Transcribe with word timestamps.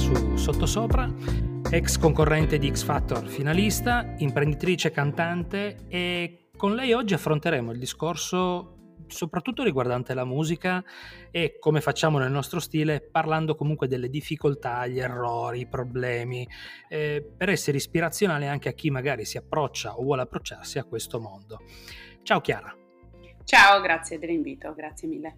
su 0.00 0.34
Sottosopra, 0.34 1.12
ex 1.70 1.98
concorrente 1.98 2.56
di 2.56 2.70
X 2.70 2.84
Factor 2.84 3.26
finalista, 3.28 4.14
imprenditrice 4.16 4.90
cantante 4.90 5.84
e 5.88 6.48
con 6.56 6.74
lei 6.74 6.94
oggi 6.94 7.12
affronteremo 7.12 7.70
il 7.70 7.78
discorso 7.78 8.76
soprattutto 9.08 9.62
riguardante 9.62 10.14
la 10.14 10.24
musica 10.24 10.82
e 11.30 11.58
come 11.58 11.82
facciamo 11.82 12.18
nel 12.18 12.30
nostro 12.30 12.60
stile, 12.60 13.02
parlando 13.02 13.54
comunque 13.54 13.88
delle 13.88 14.08
difficoltà, 14.08 14.86
gli 14.86 14.98
errori, 15.00 15.60
i 15.60 15.66
problemi, 15.66 16.48
eh, 16.88 17.22
per 17.36 17.50
essere 17.50 17.76
ispirazionale 17.76 18.46
anche 18.46 18.70
a 18.70 18.72
chi 18.72 18.90
magari 18.90 19.26
si 19.26 19.36
approccia 19.36 19.98
o 19.98 20.02
vuole 20.02 20.22
approcciarsi 20.22 20.78
a 20.78 20.84
questo 20.84 21.20
mondo. 21.20 21.60
Ciao 22.22 22.40
Chiara. 22.40 22.74
Ciao, 23.44 23.80
grazie 23.82 24.18
dell'invito, 24.18 24.72
grazie 24.72 25.08
mille. 25.08 25.36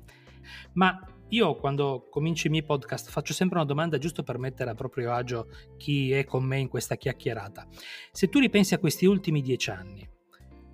Ma 0.75 0.97
io 1.33 1.57
quando 1.57 2.09
comincio 2.11 2.47
i 2.47 2.51
miei 2.51 2.63
podcast 2.63 3.11
faccio 3.11 3.33
sempre 3.33 3.57
una 3.57 3.67
domanda 3.67 3.97
giusto 3.99 4.23
per 4.23 4.39
mettere 4.39 4.71
a 4.71 4.75
proprio 4.75 5.13
agio 5.13 5.49
chi 5.79 6.13
è 6.13 6.25
con 6.25 6.45
me 6.45 6.59
in 6.59 6.69
questa 6.69 6.97
chiacchierata. 6.97 7.67
Se 8.11 8.29
tu 8.29 8.39
ripensi 8.39 8.75
a 8.75 8.79
questi 8.79 9.07
ultimi 9.07 9.41
dieci 9.41 9.71
anni, 9.71 10.07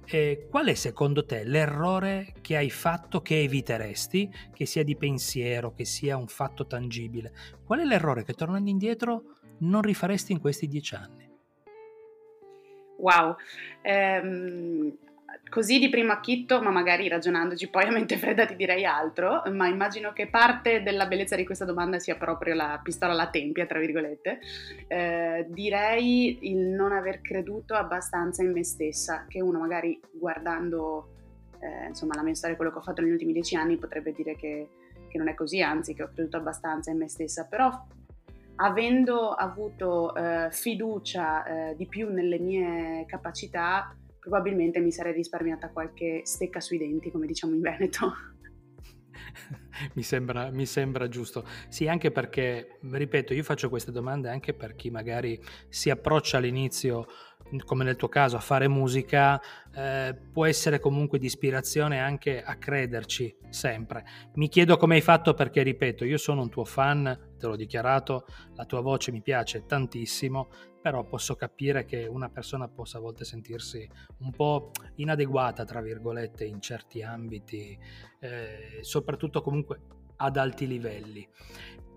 eh, 0.07 0.49
qual 0.51 0.67
è 0.67 0.75
secondo 0.75 1.25
te 1.25 1.45
l'errore 1.45 2.35
che 2.41 2.57
hai 2.57 2.71
fatto 2.71 3.21
che 3.21 3.43
eviteresti, 3.43 4.31
che 4.53 4.67
sia 4.67 4.83
di 4.83 4.97
pensiero, 4.97 5.73
che 5.73 5.85
sia 5.85 6.17
un 6.17 6.27
fatto 6.27 6.67
tangibile? 6.67 7.33
Qual 7.65 7.79
è 7.79 7.85
l'errore 7.85 8.25
che 8.25 8.33
tornando 8.33 8.69
indietro 8.69 9.37
non 9.59 9.83
rifaresti 9.83 10.33
in 10.33 10.41
questi 10.41 10.67
dieci 10.67 10.95
anni? 10.97 11.27
Wow, 12.97 13.37
ehm, 13.83 14.99
così 15.49 15.79
di 15.79 15.89
primo 15.89 16.13
acchitto, 16.13 16.61
ma 16.63 16.71
magari 16.71 17.09
ragionandoci 17.09 17.69
poi 17.69 17.85
a 17.85 17.91
mente 17.91 18.17
fredda 18.17 18.47
ti 18.47 18.57
direi 18.57 18.85
altro, 18.85 19.43
ma 19.53 19.67
immagino 19.67 20.13
che 20.13 20.29
parte 20.29 20.83
della 20.83 21.07
bellezza 21.07 21.37
di 21.37 21.45
questa 21.45 21.65
domanda 21.65 21.99
sia 21.99 22.17
proprio 22.17 22.55
la 22.55 22.81
pistola 22.83 23.13
alla 23.13 23.29
tempia, 23.29 23.67
tra 23.67 23.79
virgolette. 23.79 24.41
Eh, 24.87 25.47
direi 25.49 26.51
il 26.51 26.59
non 26.59 26.93
aver 26.93 27.21
creduto 27.21 27.75
abbastanza 27.75 28.43
in 28.43 28.53
me 28.53 28.65
stessa, 28.65 29.25
che 29.29 29.41
uno 29.41 29.59
magari 29.59 30.01
guardando 30.13 31.15
eh, 31.61 31.89
insomma 31.89 32.15
la 32.15 32.23
mia 32.23 32.35
storia, 32.35 32.57
quello 32.57 32.71
che 32.71 32.79
ho 32.79 32.83
fatto 32.83 33.03
negli 33.03 33.13
ultimi 33.13 33.33
dieci 33.33 33.57
anni, 33.57 33.77
potrebbe 33.77 34.13
dire 34.13 34.37
che, 34.37 34.69
che 35.09 35.19
non 35.19 35.29
è 35.29 35.35
così, 35.35 35.61
anzi 35.61 35.95
che 35.95 36.03
ho 36.03 36.11
creduto 36.13 36.37
abbastanza 36.37 36.91
in 36.91 36.99
me 36.99 37.09
stessa, 37.09 37.45
però 37.45 37.71
avendo 38.61 39.31
avuto 39.31 40.15
eh, 40.15 40.49
fiducia 40.51 41.45
eh, 41.45 41.77
di 41.77 41.87
più 41.87 42.11
nelle 42.11 42.39
mie 42.39 43.05
capacità, 43.07 43.95
probabilmente 44.29 44.79
mi 44.79 44.93
sarei 44.93 45.15
risparmiata 45.15 45.71
qualche 45.71 46.21
stecca 46.25 46.61
sui 46.61 46.77
denti, 46.77 47.11
come 47.11 47.27
diciamo 47.27 47.55
in 47.55 47.63
Veneto. 47.63 48.13
mi, 49.95 50.03
sembra, 50.03 50.51
mi 50.51 50.67
sembra 50.67 51.09
giusto. 51.09 51.47
Sì, 51.69 51.89
anche 51.89 52.11
perché, 52.11 52.79
ripeto, 52.83 53.33
io 53.33 53.43
faccio 53.43 53.71
queste 53.71 53.91
domande 53.91 54.29
anche 54.29 54.53
per 54.53 54.75
chi 54.75 54.91
magari 54.91 55.41
si 55.71 55.89
approccia 55.89 56.37
all'inizio 56.37 57.07
come 57.65 57.85
nel 57.85 57.97
tuo 57.97 58.09
caso, 58.09 58.37
a 58.37 58.41
fare 58.41 58.69
musica, 58.69 59.41
eh, 59.75 60.15
può 60.33 60.45
essere 60.45 60.79
comunque 60.79 61.19
di 61.19 61.27
ispirazione 61.27 61.99
anche 61.99 62.43
a 62.43 62.57
crederci 62.57 63.35
sempre. 63.49 64.05
Mi 64.35 64.49
chiedo 64.49 64.77
come 64.77 64.97
hai 64.97 65.01
fatto 65.01 65.35
perché, 65.35 65.63
ripeto, 65.63 66.05
io 66.05 66.19
sono 66.19 66.43
un 66.43 66.51
tuo 66.51 66.65
fan, 66.65 67.35
te 67.39 67.47
l'ho 67.47 67.57
dichiarato, 67.57 68.27
la 68.55 68.65
tua 68.67 68.81
voce 68.81 69.13
mi 69.13 69.23
piace 69.23 69.65
tantissimo, 69.65 70.51
però 70.81 71.05
posso 71.05 71.35
capire 71.35 71.85
che 71.85 72.07
una 72.07 72.29
persona 72.29 72.69
possa 72.69 72.99
a 72.99 73.01
volte 73.01 73.25
sentirsi 73.25 73.89
un 74.19 74.31
po' 74.31 74.71
inadeguata, 74.97 75.65
tra 75.65 75.81
virgolette, 75.81 76.45
in 76.45 76.61
certi 76.61 77.03
ambiti, 77.03 77.79
eh, 78.21 78.79
soprattutto 78.83 79.41
comunque 79.41 79.81
ad 80.17 80.37
alti 80.37 80.67
livelli. 80.67 81.27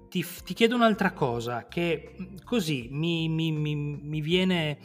Ti, 0.10 0.26
ti, 0.44 0.54
chiedo 0.54 0.76
un'altra 0.76 1.14
cosa 1.14 1.68
che 1.68 2.16
così 2.44 2.90
mi, 2.92 3.30
mi, 3.30 3.52
mi, 3.52 3.76
mi 3.76 4.20
viene 4.20 4.80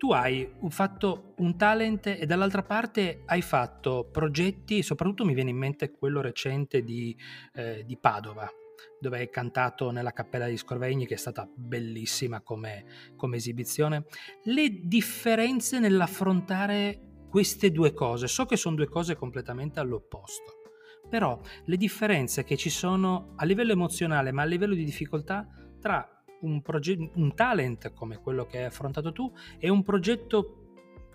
tu 0.00 0.12
hai 0.12 0.50
fatto 0.68 1.34
un 1.38 1.58
talent 1.58 2.06
e 2.06 2.24
dall'altra 2.24 2.62
parte 2.62 3.22
hai 3.26 3.42
fatto 3.42 4.08
progetti, 4.10 4.82
soprattutto 4.82 5.26
mi 5.26 5.34
viene 5.34 5.50
in 5.50 5.58
mente 5.58 5.90
quello 5.90 6.22
recente 6.22 6.82
di, 6.82 7.14
eh, 7.52 7.84
di 7.84 7.98
Padova, 7.98 8.50
dove 9.00 9.18
hai 9.18 9.30
cantato 9.30 9.90
nella 9.90 10.12
Cappella 10.12 10.46
di 10.46 10.56
Scorvegni, 10.56 11.06
che 11.06 11.14
è 11.14 11.18
stata 11.18 11.48
bellissima 11.52 12.42
come, 12.42 12.84
come 13.16 13.36
esibizione. 13.36 14.04
Le 14.44 14.80
differenze 14.82 15.78
nell'affrontare 15.78 17.24
queste 17.28 17.70
due 17.70 17.92
cose, 17.94 18.26
so 18.26 18.44
che 18.44 18.56
sono 18.56 18.76
due 18.76 18.88
cose 18.88 19.16
completamente 19.16 19.80
all'opposto, 19.80 20.62
però 21.08 21.40
le 21.64 21.76
differenze 21.76 22.44
che 22.44 22.56
ci 22.56 22.70
sono 22.70 23.32
a 23.36 23.44
livello 23.44 23.72
emozionale, 23.72 24.32
ma 24.32 24.42
a 24.42 24.46
livello 24.46 24.74
di 24.74 24.84
difficoltà 24.84 25.48
tra 25.80 26.06
un, 26.42 26.60
proge- 26.60 27.10
un 27.14 27.34
talent 27.34 27.92
come 27.92 28.18
quello 28.18 28.46
che 28.46 28.58
hai 28.58 28.64
affrontato 28.64 29.12
tu 29.12 29.32
e 29.58 29.68
un 29.68 29.82
progetto 29.82 30.56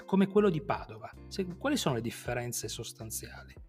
come 0.05 0.27
quello 0.27 0.49
di 0.49 0.61
Padova. 0.61 1.11
Se, 1.27 1.45
quali 1.57 1.77
sono 1.77 1.95
le 1.95 2.01
differenze 2.01 2.67
sostanziali? 2.67 3.64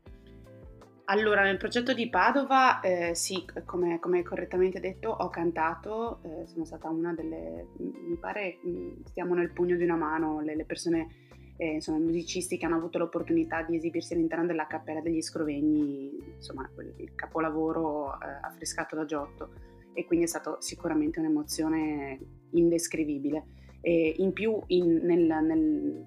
Allora, 1.09 1.43
nel 1.43 1.57
progetto 1.57 1.95
di 1.95 2.09
Padova, 2.09 2.81
eh, 2.81 3.15
sì, 3.15 3.45
come, 3.65 4.01
come, 4.01 4.25
correttamente 4.25 4.81
detto, 4.81 5.11
ho 5.11 5.29
cantato, 5.29 6.19
eh, 6.25 6.47
sono 6.47 6.65
stata 6.65 6.89
una 6.89 7.15
delle, 7.15 7.69
mi 7.79 8.17
pare, 8.17 8.59
stiamo 9.05 9.35
nel 9.35 9.53
pugno 9.53 9.77
di 9.77 9.85
una 9.85 9.95
mano, 9.95 10.41
le, 10.41 10.57
le 10.57 10.65
persone, 10.65 11.07
eh, 11.59 11.75
insomma, 11.75 11.99
musicisti 11.99 12.59
che 12.59 12.67
hanno 12.67 12.75
avuto 12.75 12.99
l'opportunità 12.99 13.63
di 13.63 13.77
esibirsi 13.77 14.15
all'interno 14.15 14.47
della 14.47 14.67
Cappella 14.67 15.01
degli 15.01 15.23
Scrovegni, 15.23 16.11
insomma, 16.35 16.69
il 16.97 17.15
capolavoro 17.15 18.15
eh, 18.21 18.27
affrescato 18.43 18.97
da 18.97 19.05
Giotto 19.05 19.51
e 19.93 20.07
quindi 20.07 20.25
è 20.25 20.29
stata 20.29 20.57
sicuramente 20.59 21.21
un'emozione 21.21 22.19
indescrivibile. 22.51 23.45
E 23.81 24.17
in 24.19 24.33
più 24.33 24.61
in, 24.67 24.97
nel, 25.05 26.07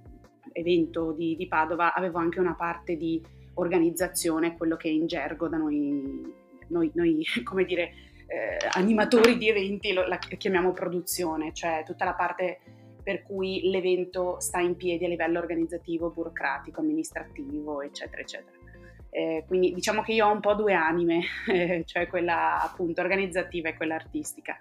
nell'evento 0.54 1.14
di, 1.14 1.38
di, 1.38 1.48
Padova 1.48 1.94
avevo 1.94 2.18
anche 2.18 2.42
una 2.42 2.56
parte 2.56 2.98
di 2.98 3.24
organizzazione, 3.60 4.58
quello 4.58 4.76
che 4.76 4.90
in 4.90 5.08
gergo 5.08 5.48
da 5.48 5.58
noi, 5.58 6.34
noi, 6.68 6.92
noi 6.94 7.26
come 7.44 7.66
dire, 7.66 7.94
eh, 8.28 8.58
animatori 8.72 9.38
di 9.38 9.50
eventi 9.50 9.94
lo, 9.94 10.08
la 10.08 10.18
chiamiamo 10.18 10.72
produzione, 10.72 11.54
cioè 11.54 11.84
tutta 11.86 12.06
la 12.06 12.14
parte 12.14 12.60
per 13.02 13.24
cui 13.24 13.70
l'evento 13.70 14.40
sta 14.40 14.60
in 14.60 14.76
piedi 14.76 15.06
a 15.06 15.08
livello 15.08 15.40
organizzativo, 15.40 16.12
burocratico, 16.12 16.82
amministrativo, 16.82 17.82
eccetera, 17.82 18.22
eccetera. 18.22 18.58
Eh, 19.10 19.44
quindi 19.48 19.74
diciamo 19.74 20.04
che 20.04 20.14
io 20.14 20.28
ho 20.28 20.32
un 20.32 20.40
po' 20.40 20.54
due 20.54 20.74
anime, 20.74 21.22
eh, 21.48 21.84
cioè 21.88 22.08
quella 22.08 22.62
appunto 22.62 23.02
organizzativa 23.02 23.70
e 23.70 23.76
quella 23.76 23.96
artistica. 23.96 24.58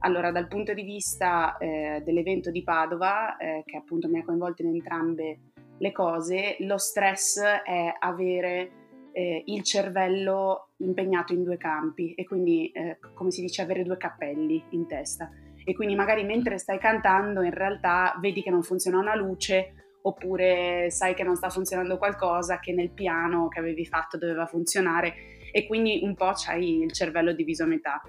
Allora, 0.00 0.32
dal 0.32 0.48
punto 0.48 0.74
di 0.74 0.82
vista 0.82 1.56
eh, 1.58 2.02
dell'evento 2.04 2.50
di 2.50 2.64
Padova, 2.64 3.36
eh, 3.36 3.62
che 3.64 3.76
appunto 3.76 4.08
mi 4.08 4.18
ha 4.18 4.24
coinvolto 4.24 4.62
in 4.62 4.68
entrambe 4.68 5.38
le 5.82 5.90
cose, 5.90 6.56
lo 6.60 6.78
stress 6.78 7.40
è 7.40 7.92
avere 7.98 8.70
eh, 9.12 9.42
il 9.46 9.64
cervello 9.64 10.68
impegnato 10.76 11.32
in 11.32 11.42
due 11.42 11.56
campi 11.56 12.14
e 12.14 12.24
quindi, 12.24 12.70
eh, 12.70 12.98
come 13.14 13.32
si 13.32 13.40
dice, 13.40 13.62
avere 13.62 13.82
due 13.82 13.96
cappelli 13.96 14.64
in 14.70 14.86
testa. 14.86 15.28
E 15.64 15.74
quindi 15.74 15.96
magari 15.96 16.24
mentre 16.24 16.58
stai 16.58 16.78
cantando 16.78 17.42
in 17.42 17.52
realtà 17.52 18.16
vedi 18.20 18.42
che 18.42 18.50
non 18.50 18.62
funziona 18.62 18.98
una 18.98 19.16
luce 19.16 19.74
oppure 20.02 20.88
sai 20.90 21.14
che 21.14 21.22
non 21.22 21.36
sta 21.36 21.50
funzionando 21.50 21.98
qualcosa 21.98 22.58
che 22.58 22.72
nel 22.72 22.90
piano 22.90 23.48
che 23.48 23.60
avevi 23.60 23.84
fatto 23.86 24.18
doveva 24.18 24.46
funzionare 24.46 25.14
e 25.52 25.66
quindi 25.66 26.00
un 26.02 26.14
po' 26.14 26.32
c'hai 26.34 26.80
il 26.80 26.92
cervello 26.92 27.32
diviso 27.32 27.64
a 27.64 27.66
metà. 27.66 28.00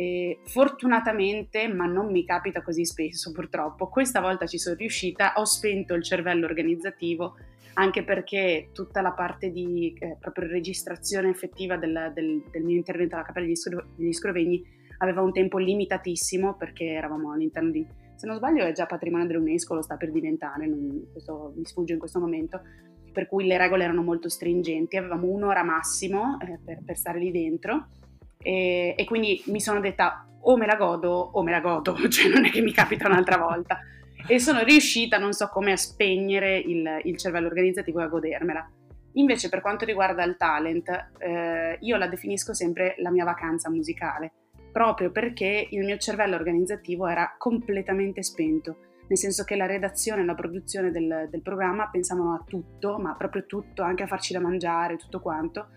E 0.00 0.38
fortunatamente, 0.44 1.68
ma 1.68 1.84
non 1.84 2.10
mi 2.10 2.24
capita 2.24 2.62
così 2.62 2.86
spesso 2.86 3.32
purtroppo, 3.32 3.90
questa 3.90 4.22
volta 4.22 4.46
ci 4.46 4.56
sono 4.56 4.74
riuscita, 4.74 5.34
ho 5.36 5.44
spento 5.44 5.92
il 5.92 6.02
cervello 6.02 6.46
organizzativo 6.46 7.36
anche 7.74 8.02
perché 8.02 8.70
tutta 8.72 9.02
la 9.02 9.12
parte 9.12 9.50
di 9.50 9.94
eh, 9.98 10.16
proprio 10.18 10.48
registrazione 10.48 11.28
effettiva 11.28 11.76
del, 11.76 12.12
del, 12.14 12.42
del, 12.50 12.62
mio 12.62 12.76
intervento 12.76 13.14
alla 13.14 13.26
Cappella 13.26 13.46
degli 13.94 14.12
Scrovegni 14.14 14.64
aveva 14.96 15.20
un 15.20 15.32
tempo 15.32 15.58
limitatissimo 15.58 16.56
perché 16.56 16.86
eravamo 16.86 17.32
all'interno 17.32 17.70
di 17.70 17.86
se 18.16 18.26
non 18.26 18.36
sbaglio 18.36 18.64
è 18.64 18.72
già 18.72 18.86
patrimonio 18.86 19.26
dell'UNESCO, 19.26 19.74
lo 19.74 19.82
sta 19.82 19.98
per 19.98 20.12
diventare, 20.12 20.66
non, 20.66 21.08
questo 21.12 21.52
mi 21.54 21.64
sfugge 21.66 21.92
in 21.92 21.98
questo 21.98 22.20
momento, 22.20 22.62
per 23.12 23.26
cui 23.26 23.46
le 23.46 23.58
regole 23.58 23.84
erano 23.84 24.02
molto 24.02 24.30
stringenti, 24.30 24.96
avevamo 24.96 25.26
un'ora 25.26 25.62
massimo 25.62 26.38
eh, 26.40 26.58
per, 26.64 26.82
per, 26.84 26.96
stare 26.96 27.18
lì 27.18 27.30
dentro 27.30 27.88
e, 28.42 28.94
e, 28.96 29.04
quindi 29.04 29.42
mi 29.46 29.60
sono 29.60 29.80
detta 29.80 30.26
o 30.42 30.56
me 30.56 30.66
la 30.66 30.76
godo 30.76 31.10
o 31.10 31.42
me 31.42 31.50
la 31.50 31.60
godo, 31.60 31.96
cioè 32.08 32.28
non 32.28 32.44
è 32.44 32.50
che 32.50 32.60
mi 32.60 32.72
capita 32.72 33.06
un'altra 33.06 33.36
volta. 33.36 33.78
E 34.26 34.38
sono 34.38 34.62
riuscita, 34.62 35.18
non 35.18 35.32
so 35.32 35.48
come, 35.48 35.72
a 35.72 35.76
spegnere 35.76 36.58
il, 36.58 37.00
il 37.04 37.16
cervello 37.16 37.46
organizzativo 37.46 38.00
e 38.00 38.04
a 38.04 38.08
godermela. 38.08 38.70
Invece 39.14 39.48
per 39.48 39.60
quanto 39.60 39.84
riguarda 39.84 40.22
il 40.22 40.36
talent, 40.36 40.88
eh, 41.18 41.78
io 41.80 41.96
la 41.96 42.06
definisco 42.06 42.54
sempre 42.54 42.94
la 42.98 43.10
mia 43.10 43.24
vacanza 43.24 43.68
musicale 43.68 44.32
proprio 44.70 45.10
perché 45.10 45.66
il 45.70 45.84
mio 45.84 45.96
cervello 45.96 46.36
organizzativo 46.36 47.06
era 47.06 47.34
completamente 47.36 48.22
spento, 48.22 48.76
nel 49.08 49.18
senso 49.18 49.44
che 49.44 49.56
la 49.56 49.66
redazione 49.66 50.22
e 50.22 50.24
la 50.24 50.34
produzione 50.34 50.90
del, 50.90 51.28
del 51.30 51.42
programma 51.42 51.88
pensavano 51.90 52.34
a 52.34 52.44
tutto, 52.46 52.98
ma 52.98 53.14
proprio 53.14 53.46
tutto, 53.46 53.82
anche 53.82 54.04
a 54.04 54.06
farci 54.06 54.32
da 54.32 54.40
mangiare, 54.40 54.96
tutto 54.96 55.20
quanto, 55.20 55.68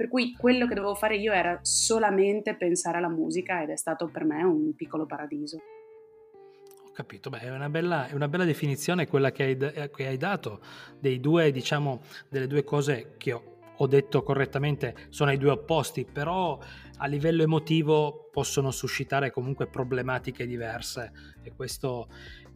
Per 0.00 0.08
cui 0.08 0.34
quello 0.34 0.66
che 0.66 0.72
dovevo 0.72 0.94
fare 0.94 1.18
io 1.18 1.30
era 1.30 1.58
solamente 1.60 2.54
pensare 2.54 2.96
alla 2.96 3.10
musica 3.10 3.62
ed 3.62 3.68
è 3.68 3.76
stato 3.76 4.06
per 4.06 4.24
me 4.24 4.42
un 4.42 4.74
piccolo 4.74 5.04
paradiso. 5.04 5.58
Ho 5.58 6.90
capito, 6.94 7.28
beh, 7.28 7.40
è 7.40 7.50
una 7.50 7.68
bella, 7.68 8.08
è 8.08 8.14
una 8.14 8.26
bella 8.26 8.46
definizione 8.46 9.06
quella 9.06 9.30
che 9.30 9.42
hai, 9.42 9.58
eh, 9.58 9.90
che 9.90 10.06
hai 10.06 10.16
dato 10.16 10.60
due, 10.98 11.52
diciamo, 11.52 12.00
delle 12.30 12.46
due 12.46 12.64
cose 12.64 13.16
che 13.18 13.34
ho, 13.34 13.42
ho 13.76 13.86
detto 13.86 14.22
correttamente 14.22 14.94
sono 15.10 15.32
i 15.32 15.36
due 15.36 15.50
opposti, 15.50 16.06
però 16.10 16.58
a 16.96 17.06
livello 17.06 17.42
emotivo 17.42 18.30
possono 18.32 18.70
suscitare 18.70 19.30
comunque 19.30 19.66
problematiche 19.66 20.46
diverse 20.46 21.12
e 21.42 21.52
questo, 21.54 22.08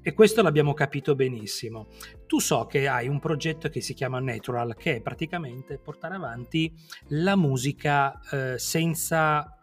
e 0.07 0.13
questo 0.13 0.43
l'abbiamo 0.43 0.75
capito 0.75 1.15
benissimo. 1.15 1.89
Tu 2.27 2.39
so 2.39 2.67
che 2.67 2.87
hai 2.87 3.09
un 3.09 3.19
progetto 3.21 3.71
che 3.71 3.81
si 3.81 3.95
chiama 3.95 4.21
Natural, 4.21 4.75
che 4.77 4.97
è 4.97 5.01
praticamente 5.01 5.79
portare 5.79 6.17
avanti 6.17 6.71
la 7.09 7.37
musica 7.37 8.21
eh, 8.31 8.59
senza, 8.59 9.59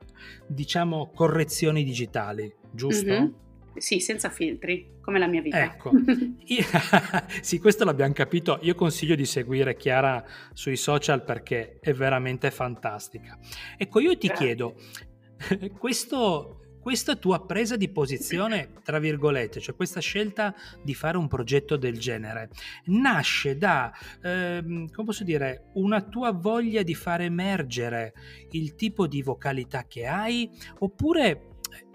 diciamo, 0.47 1.11
correzioni 1.13 1.83
digitali, 1.83 2.51
giusto? 2.71 3.11
Mm-hmm. 3.13 3.27
Sì, 3.75 3.99
senza 3.99 4.31
filtri, 4.31 4.97
come 4.99 5.19
la 5.19 5.27
mia 5.27 5.41
vita. 5.41 5.63
Ecco, 5.63 5.91
sì, 7.41 7.59
questo 7.59 7.85
l'abbiamo 7.85 8.13
capito. 8.13 8.57
Io 8.63 8.73
consiglio 8.73 9.13
di 9.13 9.25
seguire 9.25 9.75
Chiara 9.75 10.25
sui 10.53 10.75
social 10.75 11.23
perché 11.23 11.77
è 11.79 11.93
veramente 11.93 12.49
fantastica. 12.49 13.38
Ecco, 13.77 13.99
io 13.99 14.17
ti 14.17 14.25
Grazie. 14.25 14.45
chiedo, 14.45 14.75
questo 15.77 16.61
questa 16.81 17.16
tua 17.16 17.45
presa 17.45 17.78
di 17.78 17.89
posizione, 17.89 18.74
tra 18.83 19.00
virgolette, 19.00 19.60
cioè 19.60 19.75
questa 19.75 20.00
scelta 20.00 20.54
di 20.81 20.94
fare 20.94 21.18
un 21.18 21.28
progetto 21.28 21.78
del 21.78 22.00
genere, 22.00 22.50
nasce 22.86 23.57
da, 23.57 23.94
ehm, 24.22 24.89
come 24.92 25.07
posso 25.07 25.24
dire, 25.24 25.69
una 25.74 26.01
tua 26.01 26.31
voglia 26.31 26.81
di 26.81 26.95
far 26.95 27.22
emergere 27.22 28.13
il 28.51 28.75
tipo 28.75 29.07
di 29.07 29.22
vocalità 29.22 29.86
che 29.88 30.07
hai, 30.07 30.50
oppure 30.80 31.45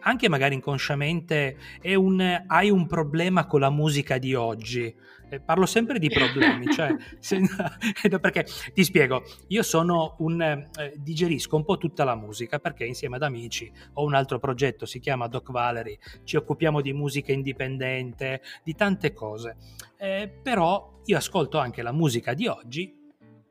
anche 0.01 0.29
magari 0.29 0.55
inconsciamente 0.55 1.57
un, 1.83 2.45
hai 2.47 2.71
un 2.71 2.87
problema 2.87 3.47
con 3.47 3.61
la 3.61 3.71
musica 3.71 4.19
di 4.19 4.35
oggi? 4.35 4.95
Eh, 5.29 5.41
parlo 5.41 5.67
sempre 5.67 5.99
di 5.99 6.09
problemi, 6.09 6.71
cioè, 6.73 6.95
se, 7.19 7.41
perché 8.21 8.47
ti 8.73 8.85
spiego, 8.85 9.25
io 9.49 9.63
sono 9.63 10.15
un, 10.19 10.41
eh, 10.41 10.95
digerisco 10.97 11.57
un 11.57 11.65
po' 11.65 11.79
tutta 11.79 12.05
la 12.05 12.15
musica 12.15 12.61
perché 12.61 12.85
insieme 12.85 13.17
ad 13.17 13.23
amici 13.23 13.71
ho 13.95 14.05
un 14.05 14.15
altro 14.15 14.39
progetto, 14.39 14.87
si 14.87 15.01
chiama 15.01 15.27
Doc 15.27 15.51
Valery, 15.51 15.99
ci 16.25 16.37
occupiamo 16.37 16.81
di 16.81 16.93
musica 16.93 17.33
indipendente, 17.33 18.41
di 18.63 18.75
tante 18.75 19.13
cose, 19.13 19.57
eh, 19.99 20.31
però 20.43 21.01
io 21.07 21.17
ascolto 21.17 21.59
anche 21.59 21.83
la 21.83 21.93
musica 21.93 22.33
di 22.35 22.47
oggi 22.47 22.96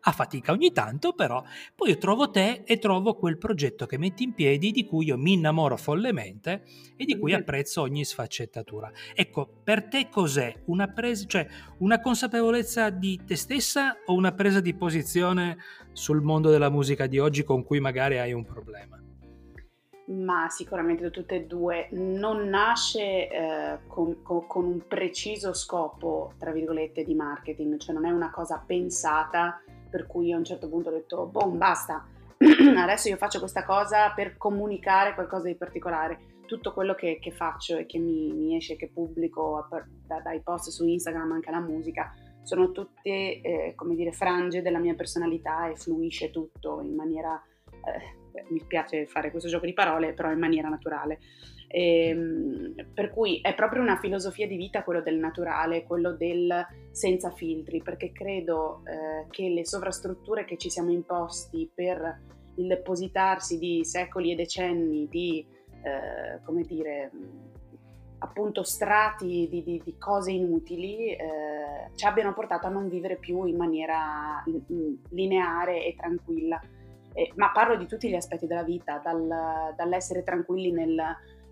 a 0.07 0.11
fatica 0.11 0.51
ogni 0.51 0.71
tanto, 0.71 1.13
però 1.13 1.43
poi 1.73 1.89
io 1.89 1.97
trovo 1.97 2.29
te 2.29 2.63
e 2.65 2.77
trovo 2.77 3.15
quel 3.15 3.37
progetto 3.37 3.85
che 3.85 3.97
metti 3.97 4.23
in 4.23 4.33
piedi 4.33 4.71
di 4.71 4.85
cui 4.85 5.05
io 5.05 5.17
mi 5.17 5.33
innamoro 5.33 5.77
follemente 5.77 6.63
e 6.95 7.05
di 7.05 7.17
cui 7.17 7.33
apprezzo 7.33 7.81
ogni 7.81 8.05
sfaccettatura. 8.05 8.91
Ecco, 9.15 9.49
per 9.63 9.87
te 9.87 10.09
cos'è? 10.09 10.53
Una 10.65 10.87
presa, 10.87 11.25
cioè 11.25 11.47
una 11.79 11.99
consapevolezza 11.99 12.91
di 12.91 13.19
te 13.25 13.35
stessa 13.35 13.97
o 14.05 14.13
una 14.13 14.33
presa 14.33 14.59
di 14.59 14.75
posizione 14.75 15.57
sul 15.91 16.21
mondo 16.21 16.51
della 16.51 16.69
musica 16.69 17.07
di 17.07 17.17
oggi 17.17 17.43
con 17.43 17.63
cui 17.63 17.79
magari 17.79 18.19
hai 18.19 18.33
un 18.33 18.45
problema? 18.45 18.99
ma 20.07 20.49
sicuramente 20.49 21.09
tutte 21.09 21.33
e 21.33 21.45
due, 21.45 21.87
non 21.93 22.47
nasce 22.47 23.27
eh, 23.27 23.79
con, 23.87 24.21
con, 24.21 24.45
con, 24.45 24.65
un 24.65 24.85
preciso 24.87 25.51
scopo, 25.55 26.33
tra 26.37 26.51
virgolette, 26.51 27.03
di 27.03 27.15
marketing, 27.15 27.79
cioè 27.79 27.95
non 27.95 28.05
è 28.05 28.11
una 28.11 28.29
cosa 28.29 28.63
pensata 28.63 29.59
per 29.95 30.07
cui 30.07 30.33
a 30.33 30.37
un 30.37 30.43
certo 30.43 30.67
punto 30.67 30.89
ho 30.89 30.91
detto, 30.91 31.25
boh, 31.25 31.47
basta, 31.51 32.05
adesso 32.77 33.07
io 33.07 33.15
faccio 33.15 33.39
questa 33.39 33.63
cosa 33.63 34.11
per 34.13 34.35
comunicare 34.35 35.13
qualcosa 35.13 35.47
di 35.47 35.55
particolare. 35.55 36.33
Tutto 36.45 36.73
quello 36.73 36.95
che, 36.95 37.17
che 37.21 37.31
faccio 37.31 37.77
e 37.77 37.85
che 37.85 37.97
mi, 37.97 38.33
mi, 38.33 38.57
esce, 38.57 38.75
che 38.75 38.89
pubblico 38.93 39.69
da, 40.05 40.19
dai 40.19 40.41
post 40.41 40.69
su 40.69 40.85
Instagram, 40.85 41.31
anche 41.31 41.49
la 41.49 41.61
musica, 41.61 42.13
sono 42.43 42.73
tutte, 42.73 43.39
eh, 43.39 43.73
come 43.73 43.95
dire, 43.95 44.11
frange 44.11 44.61
della 44.61 44.79
mia 44.79 44.95
personalità 44.95 45.69
e 45.69 45.77
fluisce 45.77 46.29
tutto 46.29 46.81
in 46.81 46.93
maniera, 46.93 47.41
eh, 47.71 48.43
mi 48.49 48.61
piace 48.67 49.05
fare 49.05 49.31
questo 49.31 49.47
gioco 49.47 49.65
di 49.65 49.73
parole, 49.73 50.11
però 50.11 50.29
in 50.29 50.39
maniera 50.39 50.67
naturale. 50.67 51.19
E, 51.75 52.07
ehm, 52.07 52.73
per 52.93 53.11
cui 53.11 53.41
è 53.41 53.53
proprio 53.53 53.81
una 53.81 53.97
filosofia 53.97 54.47
di 54.47 54.55
vita 54.55 54.81
quello 54.81 55.01
del 55.01 55.17
naturale, 55.17 55.83
quello 55.83 56.13
del 56.13 56.65
senza 56.91 57.31
filtri, 57.31 57.81
perché 57.81 58.13
credo 58.13 58.81
eh, 58.85 59.27
che 59.29 59.49
le 59.49 59.65
sovrastrutture 59.65 60.45
che 60.45 60.55
ci 60.55 60.69
siamo 60.69 60.91
imposti 60.91 61.69
per 61.73 62.21
il 62.55 62.67
depositarsi 62.67 63.57
di 63.57 63.83
secoli 63.83 64.31
e 64.31 64.35
decenni 64.35 65.09
di, 65.09 65.45
eh, 65.83 66.41
come 66.45 66.61
dire, 66.61 67.11
appunto 68.19 68.63
strati 68.63 69.49
di, 69.51 69.61
di, 69.61 69.81
di 69.83 69.97
cose 69.97 70.31
inutili 70.31 71.09
eh, 71.09 71.89
ci 71.93 72.05
abbiano 72.05 72.33
portato 72.33 72.67
a 72.67 72.69
non 72.69 72.87
vivere 72.87 73.17
più 73.17 73.43
in 73.43 73.57
maniera 73.57 74.41
lineare 75.09 75.85
e 75.85 75.93
tranquilla. 75.97 76.57
Eh, 77.11 77.33
ma 77.35 77.51
parlo 77.51 77.75
di 77.75 77.85
tutti 77.85 78.09
gli 78.09 78.15
aspetti 78.15 78.47
della 78.47 78.63
vita, 78.63 79.01
dal, 79.03 79.73
dall'essere 79.75 80.23
tranquilli 80.23 80.71
nel 80.71 81.01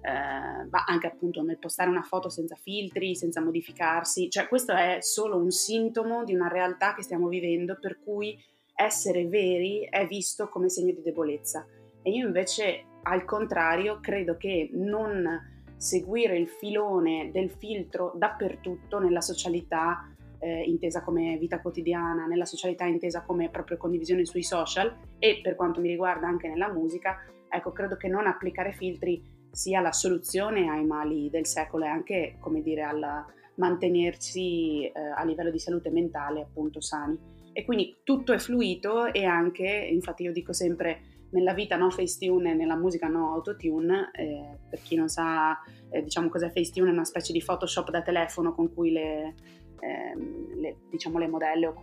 eh, 0.05 0.67
ma 0.69 0.83
anche 0.85 1.07
appunto 1.07 1.41
nel 1.43 1.57
postare 1.57 1.89
una 1.89 2.01
foto 2.01 2.27
senza 2.27 2.55
filtri, 2.55 3.15
senza 3.15 3.41
modificarsi, 3.41 4.29
cioè 4.29 4.49
questo 4.49 4.73
è 4.73 4.97
solo 4.99 5.37
un 5.37 5.49
sintomo 5.49 6.25
di 6.25 6.33
una 6.33 6.49
realtà 6.49 6.93
che 6.93 7.03
stiamo 7.03 7.29
vivendo 7.29 7.77
per 7.79 7.99
cui 8.03 8.37
essere 8.75 9.27
veri 9.27 9.87
è 9.89 10.05
visto 10.05 10.49
come 10.49 10.67
segno 10.67 10.93
di 10.93 11.01
debolezza. 11.01 11.65
E 12.01 12.11
io 12.11 12.25
invece 12.25 12.83
al 13.03 13.23
contrario 13.23 13.99
credo 14.01 14.35
che 14.35 14.69
non 14.73 15.51
seguire 15.77 16.37
il 16.37 16.49
filone 16.49 17.29
del 17.31 17.49
filtro 17.49 18.11
dappertutto 18.15 18.99
nella 18.99 19.21
socialità 19.21 20.13
eh, 20.39 20.63
intesa 20.63 21.01
come 21.01 21.37
vita 21.37 21.61
quotidiana, 21.61 22.25
nella 22.25 22.45
socialità 22.45 22.83
intesa 22.83 23.21
come 23.21 23.49
proprio 23.49 23.77
condivisione 23.77 24.25
sui 24.25 24.43
social 24.43 24.93
e 25.17 25.39
per 25.41 25.55
quanto 25.55 25.79
mi 25.79 25.87
riguarda 25.87 26.27
anche 26.27 26.49
nella 26.49 26.69
musica, 26.69 27.23
ecco 27.47 27.71
credo 27.71 27.95
che 27.95 28.09
non 28.09 28.27
applicare 28.27 28.73
filtri 28.73 29.32
sia 29.53 29.81
la 29.81 29.91
soluzione 29.91 30.67
ai 30.67 30.83
mali 30.83 31.29
del 31.29 31.45
secolo 31.45 31.85
e 31.85 31.87
anche, 31.87 32.37
come 32.39 32.63
dire, 32.63 32.81
al 32.81 33.25
mantenersi 33.55 34.85
eh, 34.85 34.91
a 35.15 35.23
livello 35.23 35.51
di 35.51 35.59
salute 35.59 35.91
mentale 35.91 36.41
appunto 36.41 36.81
sani. 36.81 37.15
E 37.53 37.63
quindi 37.63 37.97
tutto 38.03 38.33
è 38.33 38.39
fluito 38.39 39.13
e 39.13 39.25
anche, 39.25 39.67
infatti 39.67 40.23
io 40.23 40.31
dico 40.31 40.53
sempre, 40.53 41.01
nella 41.29 41.53
vita 41.53 41.75
no 41.77 41.91
Facetune 41.91 42.51
e 42.51 42.55
nella 42.55 42.75
musica 42.75 43.07
no 43.07 43.31
Autotune, 43.31 44.09
eh, 44.13 44.57
per 44.67 44.81
chi 44.81 44.95
non 44.95 45.07
sa 45.07 45.59
eh, 45.91 46.01
diciamo 46.01 46.29
cos'è 46.29 46.51
Facetune, 46.51 46.89
è 46.89 46.93
una 46.93 47.05
specie 47.05 47.31
di 47.31 47.43
Photoshop 47.43 47.91
da 47.91 48.01
telefono 48.01 48.55
con 48.55 48.73
cui 48.73 48.91
le, 48.91 49.35
ehm, 49.79 50.59
le, 50.59 50.77
diciamo 50.89 51.19
le 51.19 51.27
modelle 51.27 51.67
o 51.67 51.75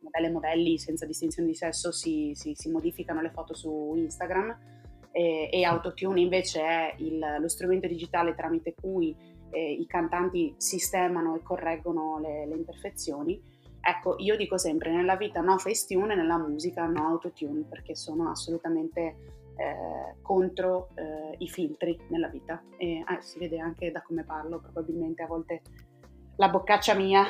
modelle 0.00 0.30
modelli 0.30 0.78
senza 0.78 1.04
distinzione 1.04 1.48
di 1.48 1.54
sesso 1.54 1.92
si, 1.92 2.32
si, 2.34 2.54
si 2.54 2.70
modificano 2.70 3.20
le 3.20 3.30
foto 3.30 3.54
su 3.54 3.92
Instagram 3.96 4.77
e, 5.12 5.48
e 5.52 5.64
Autotune 5.64 6.20
invece 6.20 6.60
è 6.60 6.94
il, 6.98 7.18
lo 7.40 7.48
strumento 7.48 7.86
digitale 7.86 8.34
tramite 8.34 8.74
cui 8.74 9.14
eh, 9.50 9.72
i 9.72 9.86
cantanti 9.86 10.54
sistemano 10.56 11.36
e 11.36 11.42
correggono 11.42 12.18
le, 12.20 12.46
le, 12.46 12.54
imperfezioni. 12.54 13.40
Ecco, 13.80 14.16
io 14.18 14.36
dico 14.36 14.58
sempre 14.58 14.90
nella 14.90 15.16
vita 15.16 15.40
no 15.40 15.56
Facetune 15.56 16.12
e 16.12 16.16
nella 16.16 16.38
musica 16.38 16.86
no 16.86 17.06
Autotune 17.06 17.64
perché 17.68 17.94
sono 17.94 18.30
assolutamente 18.30 19.00
eh, 19.56 20.16
contro 20.22 20.90
eh, 20.94 21.36
i 21.38 21.48
filtri 21.48 21.98
nella 22.08 22.28
vita 22.28 22.62
e 22.76 23.02
ah, 23.04 23.20
si 23.20 23.38
vede 23.38 23.58
anche 23.58 23.90
da 23.90 24.02
come 24.02 24.24
parlo, 24.24 24.60
probabilmente 24.60 25.22
a 25.22 25.26
volte 25.26 25.62
la 26.36 26.48
boccaccia 26.48 26.94
mia. 26.94 27.26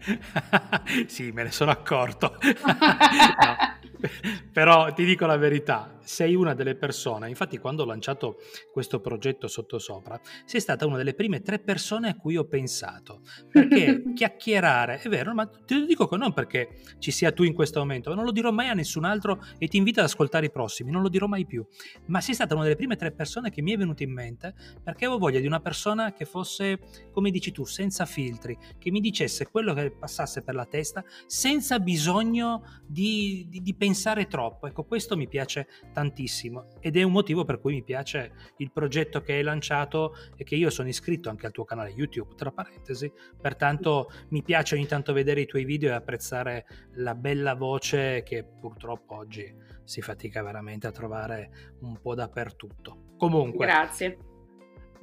sì, 1.06 1.32
me 1.32 1.42
ne 1.44 1.50
sono 1.50 1.70
accorto. 1.70 2.36
no. 2.40 3.89
Però 4.52 4.92
ti 4.92 5.04
dico 5.04 5.26
la 5.26 5.36
verità, 5.36 5.98
sei 6.02 6.34
una 6.34 6.54
delle 6.54 6.74
persone, 6.74 7.28
infatti 7.28 7.58
quando 7.58 7.82
ho 7.82 7.86
lanciato 7.86 8.38
questo 8.72 9.00
progetto 9.00 9.46
sottosopra, 9.48 10.20
sei 10.44 10.60
stata 10.60 10.86
una 10.86 10.96
delle 10.96 11.14
prime 11.14 11.40
tre 11.42 11.58
persone 11.58 12.08
a 12.08 12.16
cui 12.16 12.36
ho 12.36 12.44
pensato, 12.44 13.22
perché 13.50 14.02
chiacchierare, 14.14 15.00
è 15.00 15.08
vero, 15.08 15.34
ma 15.34 15.46
te 15.46 15.74
lo 15.74 15.86
dico 15.86 16.08
non 16.16 16.32
perché 16.32 16.80
ci 16.98 17.10
sia 17.10 17.32
tu 17.32 17.42
in 17.44 17.54
questo 17.54 17.78
momento, 17.78 18.14
non 18.14 18.24
lo 18.24 18.32
dirò 18.32 18.50
mai 18.50 18.68
a 18.68 18.74
nessun 18.74 19.04
altro 19.04 19.40
e 19.58 19.68
ti 19.68 19.76
invito 19.76 20.00
ad 20.00 20.06
ascoltare 20.06 20.46
i 20.46 20.50
prossimi, 20.50 20.90
non 20.90 21.02
lo 21.02 21.08
dirò 21.08 21.26
mai 21.26 21.46
più, 21.46 21.64
ma 22.06 22.20
sei 22.20 22.34
stata 22.34 22.54
una 22.54 22.64
delle 22.64 22.76
prime 22.76 22.96
tre 22.96 23.12
persone 23.12 23.50
che 23.50 23.62
mi 23.62 23.72
è 23.72 23.76
venuta 23.76 24.02
in 24.02 24.12
mente 24.12 24.54
perché 24.82 25.04
avevo 25.04 25.20
voglia 25.20 25.40
di 25.40 25.46
una 25.46 25.60
persona 25.60 26.12
che 26.12 26.24
fosse, 26.24 26.78
come 27.12 27.30
dici 27.30 27.52
tu, 27.52 27.64
senza 27.64 28.04
filtri, 28.04 28.56
che 28.78 28.90
mi 28.90 29.00
dicesse 29.00 29.48
quello 29.48 29.74
che 29.74 29.90
passasse 29.90 30.42
per 30.42 30.54
la 30.54 30.66
testa 30.66 31.04
senza 31.26 31.78
bisogno 31.78 32.80
di, 32.86 33.46
di, 33.48 33.62
di 33.62 33.74
pensare 33.74 33.89
pensare 33.90 34.28
troppo. 34.28 34.68
Ecco, 34.68 34.84
questo 34.84 35.16
mi 35.16 35.26
piace 35.26 35.66
tantissimo 35.92 36.68
ed 36.78 36.96
è 36.96 37.02
un 37.02 37.10
motivo 37.10 37.44
per 37.44 37.58
cui 37.58 37.74
mi 37.74 37.82
piace 37.82 38.32
il 38.58 38.70
progetto 38.70 39.20
che 39.20 39.32
hai 39.32 39.42
lanciato 39.42 40.14
e 40.36 40.44
che 40.44 40.54
io 40.54 40.70
sono 40.70 40.88
iscritto 40.88 41.28
anche 41.28 41.46
al 41.46 41.52
tuo 41.52 41.64
canale 41.64 41.90
YouTube, 41.90 42.36
tra 42.36 42.52
parentesi, 42.52 43.12
pertanto 43.40 44.10
mi 44.28 44.42
piace 44.44 44.76
ogni 44.76 44.86
tanto 44.86 45.12
vedere 45.12 45.40
i 45.40 45.46
tuoi 45.46 45.64
video 45.64 45.90
e 45.90 45.94
apprezzare 45.94 46.66
la 46.94 47.16
bella 47.16 47.54
voce 47.54 48.22
che 48.22 48.44
purtroppo 48.44 49.16
oggi 49.16 49.52
si 49.82 50.00
fatica 50.02 50.40
veramente 50.42 50.86
a 50.86 50.92
trovare 50.92 51.74
un 51.80 52.00
po' 52.00 52.14
dappertutto. 52.14 53.14
Comunque, 53.16 53.66
grazie 53.66 54.18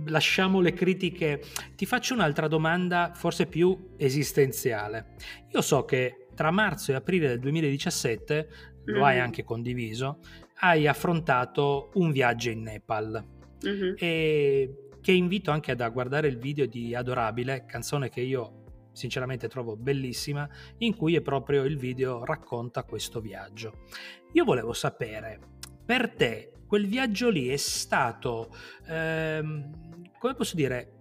lasciamo 0.06 0.62
le 0.62 0.74
critiche, 0.74 1.42
ti 1.76 1.88
faccio 1.88 2.14
un'altra 2.14 2.48
domanda 2.48 3.14
forse 3.16 3.48
più 3.48 3.96
esistenziale. 3.98 5.16
Io 5.50 5.62
so 5.62 5.86
che 5.86 6.28
tra 6.38 6.52
marzo 6.52 6.92
e 6.92 6.96
aprile 6.96 7.28
del 7.30 7.40
2017, 7.40 8.48
lo 8.88 8.94
mm-hmm. 8.94 9.04
hai 9.04 9.20
anche 9.20 9.44
condiviso, 9.44 10.20
hai 10.60 10.88
affrontato 10.88 11.92
un 11.96 12.12
viaggio 12.12 12.50
in 12.50 12.62
Nepal. 12.62 13.26
Mm-hmm. 13.66 13.94
E 13.98 14.76
che 15.02 15.12
invito 15.12 15.52
anche 15.52 15.72
a 15.72 15.90
guardare 15.90 16.28
il 16.28 16.38
video 16.38 16.66
di 16.66 16.94
Adorabile, 16.94 17.66
canzone 17.66 18.10
che 18.10 18.22
io 18.22 18.64
sinceramente 18.92 19.48
trovo 19.48 19.76
bellissima, 19.76 20.50
in 20.80 20.96
cui 20.96 21.16
è 21.16 21.22
proprio 21.22 21.64
il 21.64 21.78
video 21.78 22.26
racconta 22.26 22.84
questo 22.84 23.22
viaggio. 23.22 23.86
Io 24.34 24.44
volevo 24.44 24.74
sapere, 24.74 25.40
per 25.86 26.10
te 26.10 26.52
quel 26.68 26.88
viaggio 26.88 27.30
lì 27.30 27.48
è 27.48 27.58
stato, 27.58 28.54
ehm, 28.88 30.10
come 30.18 30.34
posso 30.34 30.56
dire, 30.56 30.97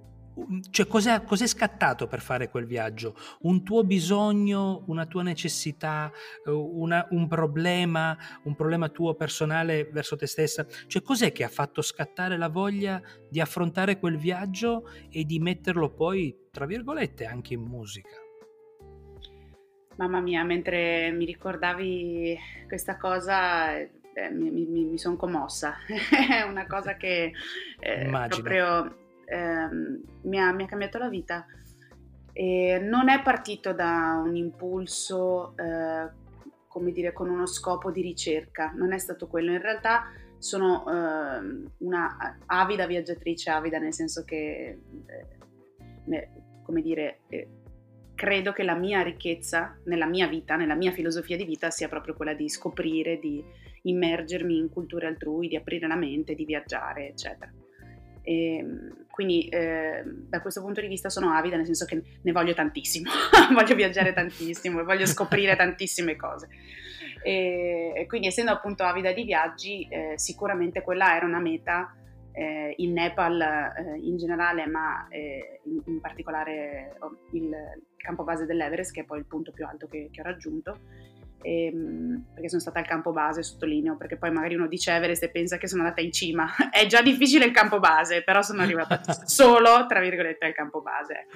cioè 0.71 0.87
cos'è, 0.87 1.23
cos'è, 1.25 1.47
scattato 1.47 2.07
per 2.07 2.21
fare 2.21 2.51
quel 2.51 2.67
viaggio? 2.67 3.15
Un 3.43 3.63
tuo 3.63 3.85
bisogno, 3.85 4.85
una 4.87 5.07
tua 5.07 5.23
necessità, 5.23 6.13
eh, 6.45 6.51
una, 6.51 7.07
un 7.11 7.27
problema, 7.27 8.17
un 8.43 8.55
problema 8.55 8.89
tuo 8.89 9.15
personale 9.15 9.89
verso 9.91 10.17
te 10.17 10.27
stessa? 10.27 10.67
Cioè 10.87 11.03
cos'è 11.03 11.33
che 11.33 11.45
ha 11.45 11.49
fatto 11.49 11.81
scattare 11.81 12.37
la 12.37 12.49
voglia 12.49 13.01
di 13.29 13.41
affrontare 13.41 13.99
quel 13.99 14.19
viaggio 14.19 14.91
e 15.11 15.25
di 15.25 15.39
metterlo 15.39 15.91
poi, 15.91 16.49
tra 16.51 16.67
virgolette, 16.67 17.25
anche 17.25 17.55
in 17.55 17.63
musica? 17.63 18.17
Mamma 19.97 20.21
mia, 20.21 20.45
mentre 20.45 21.11
mi 21.13 21.25
ricordavi 21.25 22.39
questa 22.69 22.99
cosa, 22.99 23.79
eh, 23.79 23.91
mi, 24.31 24.51
mi, 24.51 24.67
mi 24.67 24.99
sono 24.99 25.17
commossa. 25.17 25.77
È 26.31 26.43
una 26.43 26.67
cosa 26.67 26.97
che 26.97 27.33
eh, 27.81 28.27
proprio 28.29 29.05
eh, 29.27 29.69
mi, 30.23 30.41
ha, 30.41 30.53
mi, 30.53 30.63
ha, 30.63 30.67
cambiato 30.67 30.99
la 30.99 31.09
vita. 31.09 31.47
E 32.33 32.79
non 32.83 33.09
è 33.09 33.23
partito 33.23 33.73
da 33.73 34.23
un 34.25 34.37
impulso, 34.37 35.55
eh, 35.57 36.09
come 36.69 36.93
dire, 36.93 37.13
con 37.13 37.31
uno 37.31 37.47
scopo 37.47 37.91
di 37.91 38.03
ricerca, 38.03 38.73
non 38.75 38.93
è 38.93 38.99
stato 38.99 39.27
quello. 39.27 39.53
In 39.53 39.61
realtà 39.61 40.11
sono 40.39 40.85
eh, 40.87 41.69
una 41.79 42.39
avida 42.47 42.87
viaggiatrice, 42.87 43.51
avida 43.51 43.79
nel 43.79 43.95
senso 43.95 44.25
che, 44.25 44.79
eh, 45.07 46.29
come 46.63 46.83
dire, 46.83 47.21
eh, 47.29 47.49
credo 48.15 48.53
che 48.53 48.63
la 48.63 48.75
mia 48.75 49.03
ricchezza 49.03 49.79
nella 49.85 50.07
mia 50.07 50.27
vita, 50.27 50.57
nella 50.57 50.75
mia 50.75 50.93
filosofia 50.93 51.37
di 51.37 51.45
vita 51.45 51.71
sia 51.71 51.89
proprio 51.89 52.15
quella 52.15 52.35
di 52.35 52.49
scoprire, 52.49 53.19
di 53.19 53.45
immergermi 53.83 54.59
in 54.59 54.69
culture 54.69 55.07
altrui, 55.07 55.49
di 55.49 55.57
aprire 55.57 55.87
la 55.87 55.97
mente, 55.97 56.35
di 56.35 56.45
viaggiare, 56.45 57.09
eccetera. 57.09 57.53
E, 58.27 58.57
ehm, 58.57 59.07
quindi 59.09 59.47
eh, 59.49 60.03
da 60.05 60.41
questo 60.43 60.61
punto 60.61 60.81
di 60.81 60.89
vista 60.89 61.09
sono 61.09 61.31
avida, 61.31 61.57
nel 61.57 61.65
senso 61.65 61.85
che 61.85 62.03
ne 62.21 62.33
voglio 62.33 62.53
tantissimo, 62.53 63.09
voglio 63.55 63.75
viaggiare 63.77 64.13
tantissimo 64.13 64.81
e 64.81 64.83
voglio 64.83 65.07
scoprire 65.07 65.55
tantissime 65.57 66.17
cose. 66.17 66.49
E, 67.23 68.05
quindi 68.09 68.27
essendo 68.27 68.51
appunto 68.51 68.83
avida 68.83 69.13
di 69.13 69.23
viaggi, 69.23 69.87
eh, 69.89 70.15
sicuramente 70.17 70.83
quella 70.83 71.17
era 71.17 71.25
una 71.25 71.41
meta 71.41 71.95
eh, 72.33 72.75
in 72.79 72.93
Nepal 72.93 73.41
eh, 73.41 73.99
in 74.03 74.17
generale, 74.17 74.67
ma 74.67 75.07
eh, 75.09 75.61
in, 75.65 75.81
in, 75.87 76.01
particolare 76.01 76.97
oh, 76.99 77.17
il 77.33 77.51
campo 77.97 78.25
base 78.25 78.45
dell'Everest, 78.45 78.93
che 78.93 79.03
è 79.03 79.05
poi 79.05 79.19
il 79.19 79.27
punto 79.27 79.53
più 79.53 79.65
alto 79.65 79.87
che, 79.87 80.09
che 80.13 80.21
ho 80.21 80.25
raggiunto 80.25 80.79
ehm, 81.47 82.25
perché 82.35 82.49
sono 82.49 82.61
stata 82.61 82.81
al 82.81 82.87
campo 82.87 83.13
base, 83.13 83.43
sottolineo, 83.43 83.97
perché 83.97 84.17
poi 84.17 84.33
magari 84.33 84.57
uno 84.57 84.67
dice 84.67 84.93
Everest 84.93 85.23
e 85.23 85.31
pensa 85.31 85.59
che 85.59 85.69
sono 85.69 85.83
andata 85.83 86.01
in 86.01 86.11
cima. 86.11 86.49
È 86.71 86.85
già 86.87 87.03
difficile 87.03 87.45
il 87.45 87.53
campo 87.53 87.79
base, 87.79 88.23
però 88.23 88.43
sono 88.43 88.63
arrivata 88.63 89.01
solo, 89.25 89.87
tra 89.87 90.01
virgolette, 90.01 90.45
al 90.45 90.53
campo 90.53 90.83
base, 90.83 91.27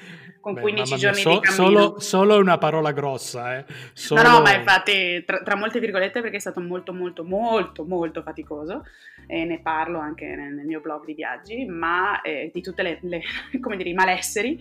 con 0.40 0.54
Beh, 0.54 0.60
15 0.60 0.96
giorni 0.96 1.20
so, 1.20 1.30
di 1.30 1.40
cammino. 1.40 1.80
Solo, 1.80 2.00
solo 2.00 2.38
una 2.38 2.58
parola 2.58 2.90
grossa, 2.90 3.58
eh. 3.58 3.64
Solo... 3.92 4.22
No, 4.22 4.28
no, 4.30 4.40
ma 4.42 4.54
infatti, 4.54 5.22
tra, 5.24 5.42
tra, 5.42 5.54
molte 5.54 5.78
virgolette, 5.78 6.20
perché 6.20 6.36
è 6.36 6.40
stato 6.40 6.60
molto, 6.60 6.92
molto, 6.92 7.22
molto, 7.24 7.84
molto 7.84 8.22
faticoso, 8.22 8.84
e 9.26 9.44
ne 9.44 9.60
parlo 9.60 10.00
anche 10.00 10.26
nel, 10.26 10.52
nel 10.54 10.66
mio 10.66 10.80
blog 10.80 11.04
di 11.04 11.14
viaggi, 11.14 11.64
ma 11.66 12.20
eh, 12.22 12.50
di 12.52 12.60
tutte 12.60 12.82
le, 12.82 12.98
le, 13.02 13.22
come 13.60 13.76
dire, 13.76 13.90
i 13.90 13.94
malesseri, 13.94 14.58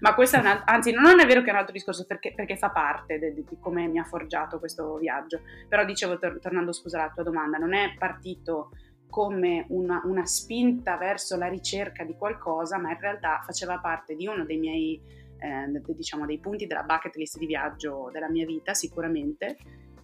ma 0.00 0.14
questo 0.14 0.36
è 0.36 0.40
un 0.40 0.46
altro, 0.46 0.64
anzi 0.66 0.92
non 0.92 1.20
è 1.20 1.26
vero 1.26 1.42
che 1.42 1.48
è 1.48 1.52
un 1.52 1.58
altro 1.58 1.72
discorso 1.72 2.06
perché, 2.06 2.32
perché 2.34 2.56
fa 2.56 2.70
parte 2.70 3.18
de, 3.18 3.34
di 3.34 3.44
come 3.60 3.86
mi 3.88 3.98
ha 3.98 4.04
forgiato 4.04 4.58
questo 4.58 4.91
viaggio, 4.98 5.40
però 5.68 5.84
dicevo, 5.84 6.18
tor- 6.18 6.38
tornando 6.40 6.72
scusa 6.72 7.00
alla 7.00 7.12
tua 7.12 7.22
domanda, 7.22 7.58
non 7.58 7.74
è 7.74 7.94
partito 7.98 8.70
come 9.08 9.66
una, 9.68 10.00
una, 10.04 10.24
spinta 10.24 10.96
verso 10.96 11.36
la 11.36 11.48
ricerca 11.48 12.02
di 12.02 12.14
qualcosa, 12.16 12.78
ma 12.78 12.92
in 12.92 12.98
realtà 12.98 13.42
faceva 13.44 13.78
parte 13.78 14.14
di 14.14 14.26
uno 14.26 14.46
dei 14.46 14.56
miei, 14.56 14.98
eh, 15.38 15.82
diciamo, 15.94 16.24
dei 16.24 16.38
punti 16.38 16.66
della 16.66 16.82
bucket 16.82 17.16
list 17.16 17.36
di 17.36 17.44
viaggio 17.44 18.08
della 18.10 18.30
mia 18.30 18.46
vita 18.46 18.72
sicuramente, 18.72 19.58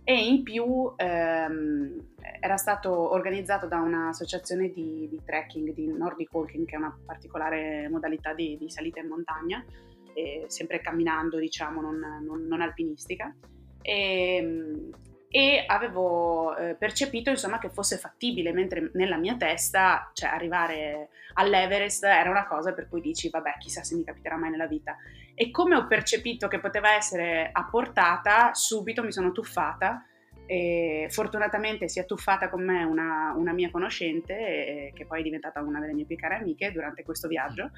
e 0.04 0.26
in 0.26 0.42
più 0.42 0.92
ehm, 0.97 1.97
era 2.40 2.57
stato 2.57 3.12
organizzato 3.12 3.66
da 3.66 3.78
un'associazione 3.78 4.71
di, 4.73 5.07
di, 5.11 5.21
trekking, 5.25 5.73
di 5.73 5.87
Nordic 5.87 6.33
Walking, 6.33 6.66
che 6.66 6.76
è 6.76 6.78
una 6.78 6.95
particolare 7.04 7.88
modalità 7.88 8.35
di, 8.35 8.59
di 8.59 8.71
salita 8.71 9.00
in 9.00 9.09
montagna, 9.09 9.64
sempre 10.47 10.80
camminando, 10.80 11.38
diciamo, 11.38 11.80
non, 11.80 11.99
non, 12.25 12.47
non 12.47 12.61
alpinistica. 12.61 13.35
E, 13.82 14.37
ehm, 14.37 14.90
e 15.30 15.64
avevo 15.66 16.56
eh, 16.56 16.75
percepito 16.75 17.28
insomma 17.28 17.58
che 17.58 17.68
fosse 17.68 17.99
fattibile, 17.99 18.52
mentre 18.52 18.90
nella 18.94 19.18
mia 19.18 19.37
testa, 19.37 20.11
cioè 20.14 20.30
arrivare 20.30 21.11
all'Everest 21.35 22.04
era 22.04 22.30
una 22.30 22.47
cosa 22.47 22.73
per 22.73 22.88
cui 22.88 23.02
dici 23.02 23.28
vabbè 23.28 23.58
chissà 23.58 23.85
se 23.85 23.94
mi 23.94 24.04
capiterà 24.04 24.37
mai 24.37 24.50
nella 24.50 24.66
vita. 24.66 24.97
E 25.35 25.50
come 25.50 25.76
ho 25.76 25.87
percepito 25.87 26.49
che 26.49 26.61
poteva 26.61 26.94
essere 26.94 27.50
a 27.52 27.68
portata, 27.70 28.54
subito 28.54 29.04
mi 29.04 29.12
sono 29.12 29.30
tuffata 29.30 30.04
e 30.47 31.08
fortunatamente 31.11 31.88
si 31.88 32.00
è 32.00 32.06
tuffata 32.06 32.49
con 32.49 32.64
me 32.64 32.82
una, 32.82 33.35
una 33.37 33.52
mia 33.52 33.70
conoscente, 33.70 34.35
e, 34.35 34.92
che 34.94 35.04
poi 35.04 35.20
è 35.20 35.23
diventata 35.23 35.61
una 35.61 35.78
delle 35.78 35.92
mie 35.92 36.06
più 36.06 36.16
care 36.16 36.37
amiche 36.37 36.73
durante 36.73 37.04
questo 37.04 37.28
viaggio, 37.28 37.70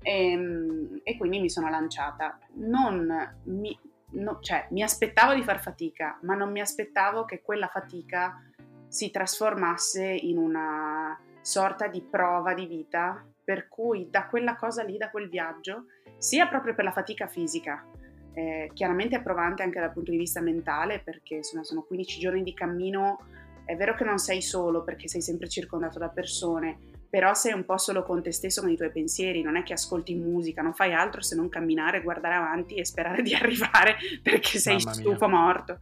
e, 0.00 0.30
ehm, 0.30 1.00
e 1.02 1.18
quindi 1.18 1.38
mi 1.38 1.50
sono 1.50 1.68
lanciata. 1.68 2.38
Non 2.54 3.36
mi, 3.44 3.78
no, 4.14 4.38
cioè, 4.40 4.66
mi 4.70 4.82
aspettavo 4.82 5.34
di 5.34 5.42
far 5.42 5.60
fatica, 5.60 6.18
ma 6.22 6.34
non 6.34 6.50
mi 6.50 6.60
aspettavo 6.60 7.24
che 7.24 7.42
quella 7.42 7.68
fatica 7.68 8.40
si 8.88 9.10
trasformasse 9.10 10.04
in 10.04 10.38
una 10.38 11.18
sorta 11.40 11.88
di 11.88 12.00
prova 12.02 12.54
di 12.54 12.66
vita, 12.66 13.24
per 13.44 13.68
cui 13.68 14.08
da 14.10 14.26
quella 14.26 14.56
cosa 14.56 14.82
lì, 14.82 14.96
da 14.96 15.10
quel 15.10 15.28
viaggio, 15.28 15.86
sia 16.16 16.46
proprio 16.46 16.74
per 16.74 16.84
la 16.84 16.92
fatica 16.92 17.26
fisica, 17.26 17.84
eh, 18.32 18.70
chiaramente 18.72 19.16
è 19.16 19.22
provante 19.22 19.62
anche 19.62 19.80
dal 19.80 19.92
punto 19.92 20.10
di 20.10 20.16
vista 20.16 20.40
mentale, 20.40 21.00
perché 21.00 21.36
insomma, 21.36 21.64
sono 21.64 21.82
15 21.82 22.20
giorni 22.20 22.42
di 22.42 22.54
cammino, 22.54 23.18
è 23.64 23.76
vero 23.76 23.94
che 23.94 24.04
non 24.04 24.18
sei 24.18 24.42
solo 24.42 24.82
perché 24.82 25.08
sei 25.08 25.22
sempre 25.22 25.48
circondato 25.48 25.98
da 25.98 26.08
persone, 26.08 26.78
però 27.14 27.32
sei 27.32 27.52
un 27.52 27.64
po' 27.64 27.78
solo 27.78 28.02
con 28.02 28.24
te 28.24 28.32
stesso, 28.32 28.60
con 28.60 28.70
i 28.70 28.76
tuoi 28.76 28.90
pensieri, 28.90 29.40
non 29.40 29.54
è 29.54 29.62
che 29.62 29.74
ascolti 29.74 30.16
musica, 30.16 30.62
non 30.62 30.74
fai 30.74 30.92
altro 30.92 31.22
se 31.22 31.36
non 31.36 31.48
camminare, 31.48 32.02
guardare 32.02 32.34
avanti 32.34 32.74
e 32.74 32.84
sperare 32.84 33.22
di 33.22 33.32
arrivare 33.32 33.94
perché 34.20 34.58
sei 34.58 34.80
stufo 34.80 35.28
morto. 35.28 35.78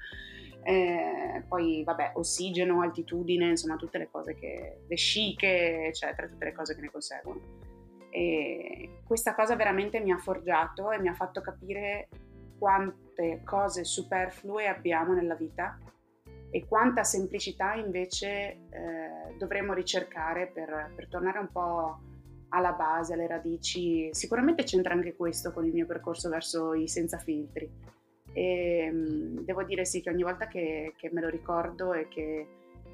Eh, 0.63 1.43
poi 1.49 1.85
vabbè, 1.85 2.13
ossigeno, 2.17 2.83
altitudine, 2.83 3.49
insomma 3.49 3.77
tutte 3.77 3.97
le 3.97 4.11
cose 4.11 4.35
che, 4.35 4.81
le 4.87 4.97
sciche, 4.97 5.87
eccetera, 5.87 6.29
tutte 6.29 6.45
le 6.45 6.53
cose 6.53 6.75
che 6.75 6.83
ne 6.83 6.91
conseguono. 6.91 7.41
E 8.11 8.99
questa 9.07 9.35
cosa 9.35 9.57
veramente 9.57 10.01
mi 10.01 10.13
ha 10.13 10.19
forgiato 10.19 10.91
e 10.91 10.99
mi 10.99 11.09
ha 11.09 11.15
fatto 11.15 11.41
capire 11.41 12.11
quante 12.59 13.41
cose 13.43 13.85
superflue 13.85 14.69
abbiamo 14.69 15.15
nella 15.15 15.35
vita 15.35 15.79
e 16.55 16.67
quanta 16.67 17.03
semplicità 17.03 17.73
invece 17.73 18.29
eh, 18.29 19.35
dovremmo 19.39 19.73
ricercare 19.73 20.49
per, 20.49 20.93
per, 20.95 21.09
tornare 21.09 21.39
un 21.39 21.51
po' 21.51 21.99
alla 22.51 22.73
base, 22.73 23.15
alle 23.15 23.27
radici. 23.27 24.11
Sicuramente 24.13 24.65
c'entra 24.65 24.93
anche 24.93 25.17
questo 25.17 25.51
con 25.51 25.65
il 25.65 25.73
mio 25.73 25.87
percorso 25.87 26.29
verso 26.29 26.75
i 26.75 26.87
senza 26.89 27.17
filtri. 27.17 27.71
E 28.35 28.91
mh, 28.91 29.45
devo 29.45 29.63
dire 29.63 29.87
sì 29.87 30.03
che 30.03 30.11
ogni 30.11 30.23
volta 30.23 30.47
che, 30.47 30.93
che, 30.99 31.09
me 31.11 31.23
lo 31.23 31.31
ricordo 31.31 31.95
e 31.95 32.07
che 32.09 32.47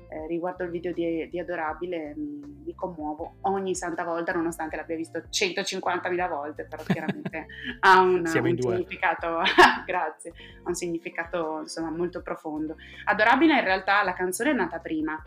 eh, 0.08 0.26
riguardo 0.26 0.64
il 0.64 0.70
video 0.70 0.92
di, 0.92 1.28
di 1.28 1.38
Adorabile 1.38 2.14
mi, 2.16 2.40
mi, 2.64 2.74
commuovo 2.74 3.36
ogni 3.42 3.74
santa 3.74 4.04
volta, 4.04 4.32
nonostante 4.32 4.76
l'abbia 4.76 4.96
visto 4.96 5.18
150.000 5.18 6.28
volte, 6.28 6.64
però 6.64 6.82
chiaramente 6.82 7.46
ha 7.80 8.00
un, 8.00 8.20
un 8.20 8.26
significato, 8.26 9.40
grazie, 9.84 10.32
ha 10.62 10.68
un 10.68 10.74
significato 10.74 11.60
insomma 11.60 11.90
molto 11.90 12.22
profondo. 12.22 12.76
Adorabile 13.04 13.58
in 13.58 13.64
realtà 13.64 14.02
la 14.02 14.14
canzone 14.14 14.50
è 14.50 14.54
nata 14.54 14.78
prima, 14.78 15.20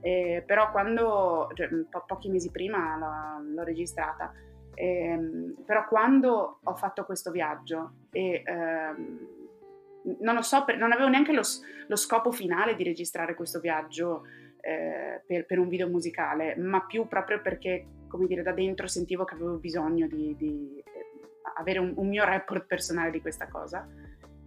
eh, 0.00 0.42
però 0.46 0.70
quando, 0.70 1.48
cioè, 1.54 1.68
po- 1.90 2.04
pochi 2.06 2.28
mesi 2.28 2.50
prima 2.50 2.96
l'ho, 2.96 3.54
l'ho 3.54 3.64
registrata, 3.64 4.32
eh, 4.74 5.54
però 5.66 5.88
quando 5.88 6.60
ho 6.62 6.74
fatto 6.76 7.04
questo 7.04 7.32
viaggio 7.32 7.94
e 8.12 8.42
ehm, 8.44 9.37
non 10.20 10.34
lo 10.34 10.42
so, 10.42 10.64
non 10.76 10.92
avevo 10.92 11.08
neanche 11.08 11.32
lo, 11.32 11.42
lo, 11.86 11.96
scopo 11.96 12.30
finale 12.30 12.74
di 12.74 12.84
registrare 12.84 13.34
questo 13.34 13.60
viaggio 13.60 14.24
eh, 14.60 15.22
per, 15.26 15.46
per, 15.46 15.58
un 15.58 15.68
video 15.68 15.88
musicale, 15.88 16.56
ma 16.56 16.84
più 16.84 17.06
proprio 17.06 17.40
perché, 17.40 17.86
come 18.08 18.26
dire, 18.26 18.42
da 18.42 18.52
dentro 18.52 18.86
sentivo 18.86 19.24
che 19.24 19.34
avevo 19.34 19.56
bisogno 19.56 20.06
di, 20.06 20.34
di 20.36 20.82
eh, 20.84 21.06
avere 21.56 21.78
un, 21.78 21.92
un, 21.96 22.08
mio 22.08 22.24
report 22.24 22.66
personale 22.66 23.10
di 23.10 23.20
questa 23.20 23.48
cosa. 23.48 23.86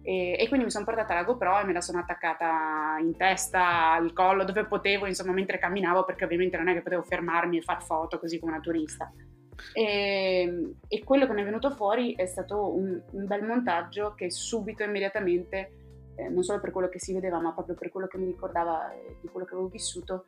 E, 0.04 0.36
e 0.36 0.48
quindi 0.48 0.64
mi 0.64 0.72
sono 0.72 0.84
portata 0.84 1.14
la 1.14 1.22
GoPro 1.22 1.60
e 1.60 1.64
me 1.64 1.72
la 1.72 1.80
sono 1.80 2.00
attaccata 2.00 2.96
in 3.00 3.16
testa, 3.16 3.92
al 3.92 4.12
collo, 4.12 4.44
dove 4.44 4.64
potevo, 4.66 5.06
insomma, 5.06 5.32
mentre 5.32 5.58
camminavo, 5.58 6.04
perché 6.04 6.24
ovviamente 6.24 6.56
non 6.56 6.68
è 6.68 6.72
che 6.72 6.82
potevo 6.82 7.02
fermarmi 7.02 7.58
e 7.58 7.62
far 7.62 7.82
foto 7.82 8.18
così 8.18 8.38
come 8.38 8.52
una 8.52 8.60
turista. 8.60 9.12
E, 9.72 10.40
ehm, 10.42 10.74
e, 10.88 11.04
quello 11.04 11.26
che 11.26 11.32
mi 11.32 11.42
è 11.42 11.44
venuto 11.44 11.70
fuori 11.70 12.14
è 12.14 12.26
stato 12.26 12.74
un, 12.74 13.00
un 13.10 13.26
bel 13.26 13.42
montaggio 13.44 14.14
che 14.14 14.30
subito, 14.30 14.82
immediatamente, 14.82 15.72
eh, 16.16 16.28
non 16.28 16.42
solo 16.42 16.60
per 16.60 16.70
quello 16.70 16.88
che 16.88 16.98
si 16.98 17.12
vedeva, 17.12 17.40
ma 17.40 17.52
proprio 17.52 17.74
per 17.74 17.90
quello 17.90 18.06
che 18.06 18.18
mi 18.18 18.26
ricordava 18.26 18.92
eh, 18.92 19.16
di 19.20 19.28
quello 19.28 19.46
che 19.46 19.54
avevo 19.54 19.68
vissuto, 19.68 20.26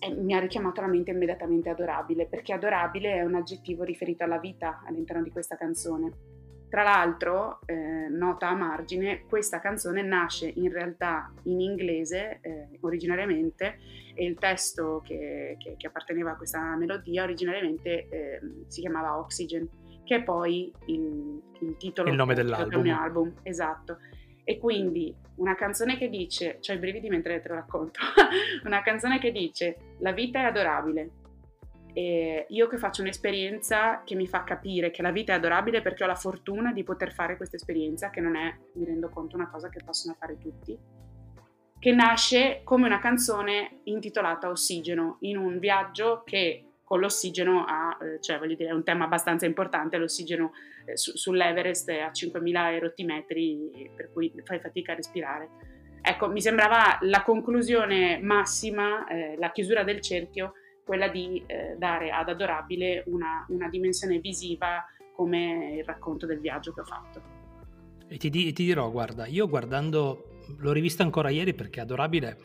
eh, 0.00 0.14
mi 0.14 0.34
ha 0.34 0.38
richiamato 0.38 0.80
la 0.80 0.86
mente 0.86 1.10
immediatamente 1.10 1.68
adorabile, 1.68 2.26
perché 2.26 2.52
adorabile 2.52 3.14
è 3.14 3.22
un 3.22 3.34
aggettivo 3.34 3.82
riferito 3.82 4.24
alla 4.24 4.38
vita 4.38 4.82
all'interno 4.86 5.22
di 5.22 5.30
questa 5.30 5.56
canzone. 5.56 6.40
Tra 6.72 6.84
l'altro, 6.84 7.60
eh, 7.66 8.08
nota 8.08 8.48
a 8.48 8.54
margine, 8.54 9.24
questa 9.28 9.60
canzone 9.60 10.00
nasce 10.00 10.50
in 10.56 10.72
realtà 10.72 11.30
in 11.42 11.60
inglese 11.60 12.38
eh, 12.40 12.78
originariamente 12.80 13.78
e 14.14 14.24
il 14.24 14.38
testo 14.38 15.02
che, 15.04 15.58
che, 15.58 15.74
che, 15.76 15.86
apparteneva 15.88 16.30
a 16.30 16.34
questa 16.34 16.74
melodia 16.74 17.24
originariamente 17.24 18.08
eh, 18.08 18.40
si 18.68 18.80
chiamava 18.80 19.18
Oxygen, 19.18 19.68
che 20.02 20.16
è 20.16 20.22
poi 20.22 20.72
il, 20.86 21.42
il 21.60 21.76
titolo 21.76 22.08
il 22.08 22.16
nome 22.16 22.32
dell'album. 22.32 22.70
del 22.70 22.80
mio 22.80 22.98
album. 22.98 23.34
Esatto. 23.42 23.98
E 24.42 24.56
quindi 24.56 25.14
una 25.34 25.54
canzone 25.54 25.98
che 25.98 26.08
dice, 26.08 26.58
ho 26.66 26.72
i 26.72 26.78
brividi 26.78 27.10
mentre 27.10 27.42
te 27.42 27.48
lo 27.48 27.56
racconto, 27.56 28.00
una 28.64 28.80
canzone 28.80 29.18
che 29.18 29.30
dice 29.30 29.76
la 29.98 30.12
vita 30.12 30.38
è 30.38 30.44
adorabile, 30.44 31.10
e 31.92 32.46
io 32.48 32.66
che 32.68 32.78
faccio 32.78 33.02
un'esperienza 33.02 34.02
che 34.04 34.14
mi 34.14 34.26
fa 34.26 34.44
capire 34.44 34.90
che 34.90 35.02
la 35.02 35.10
vita 35.10 35.32
è 35.32 35.36
adorabile 35.36 35.82
perché 35.82 36.04
ho 36.04 36.06
la 36.06 36.14
fortuna 36.14 36.72
di 36.72 36.84
poter 36.84 37.12
fare 37.12 37.36
questa 37.36 37.56
esperienza, 37.56 38.10
che 38.10 38.20
non 38.20 38.36
è, 38.36 38.54
mi 38.74 38.84
rendo 38.84 39.08
conto, 39.10 39.36
una 39.36 39.50
cosa 39.50 39.68
che 39.68 39.80
possono 39.84 40.16
fare 40.18 40.38
tutti, 40.38 40.78
che 41.78 41.92
nasce 41.92 42.60
come 42.64 42.86
una 42.86 42.98
canzone 42.98 43.80
intitolata 43.84 44.48
Ossigeno, 44.48 45.18
in 45.20 45.36
un 45.36 45.58
viaggio 45.58 46.22
che 46.24 46.66
con 46.82 47.00
l'ossigeno 47.00 47.64
ha, 47.66 47.96
eh, 48.02 48.20
cioè 48.20 48.38
voglio 48.38 48.54
dire, 48.54 48.70
è 48.70 48.74
un 48.74 48.84
tema 48.84 49.04
abbastanza 49.04 49.46
importante, 49.46 49.96
l'ossigeno 49.96 50.52
eh, 50.84 50.96
su, 50.96 51.16
sull'Everest 51.16 51.90
è 51.90 52.00
a 52.00 52.10
5.000 52.10 52.72
erotti 52.72 53.04
metri, 53.04 53.90
per 53.96 54.12
cui 54.12 54.32
fai 54.44 54.60
fatica 54.60 54.92
a 54.92 54.96
respirare. 54.96 55.48
Ecco, 56.02 56.28
mi 56.28 56.40
sembrava 56.40 56.98
la 57.02 57.22
conclusione 57.22 58.18
massima, 58.20 59.06
eh, 59.06 59.36
la 59.38 59.50
chiusura 59.52 59.84
del 59.84 60.00
cerchio 60.00 60.54
quella 60.84 61.08
di 61.08 61.42
eh, 61.46 61.76
dare 61.78 62.10
ad 62.10 62.28
Adorabile 62.28 63.04
una, 63.06 63.44
una, 63.48 63.68
dimensione 63.68 64.18
visiva 64.18 64.84
come 65.14 65.76
il 65.78 65.84
racconto 65.84 66.26
del 66.26 66.40
viaggio 66.40 66.72
che 66.72 66.80
ho 66.80 66.84
fatto. 66.84 67.22
E 68.08 68.16
ti, 68.16 68.30
ti 68.30 68.52
dirò, 68.52 68.90
guarda, 68.90 69.26
io 69.26 69.48
guardando, 69.48 70.40
l'ho 70.58 70.72
rivista 70.72 71.02
ancora 71.02 71.30
ieri 71.30 71.54
perché 71.54 71.80
Adorabile 71.80 72.38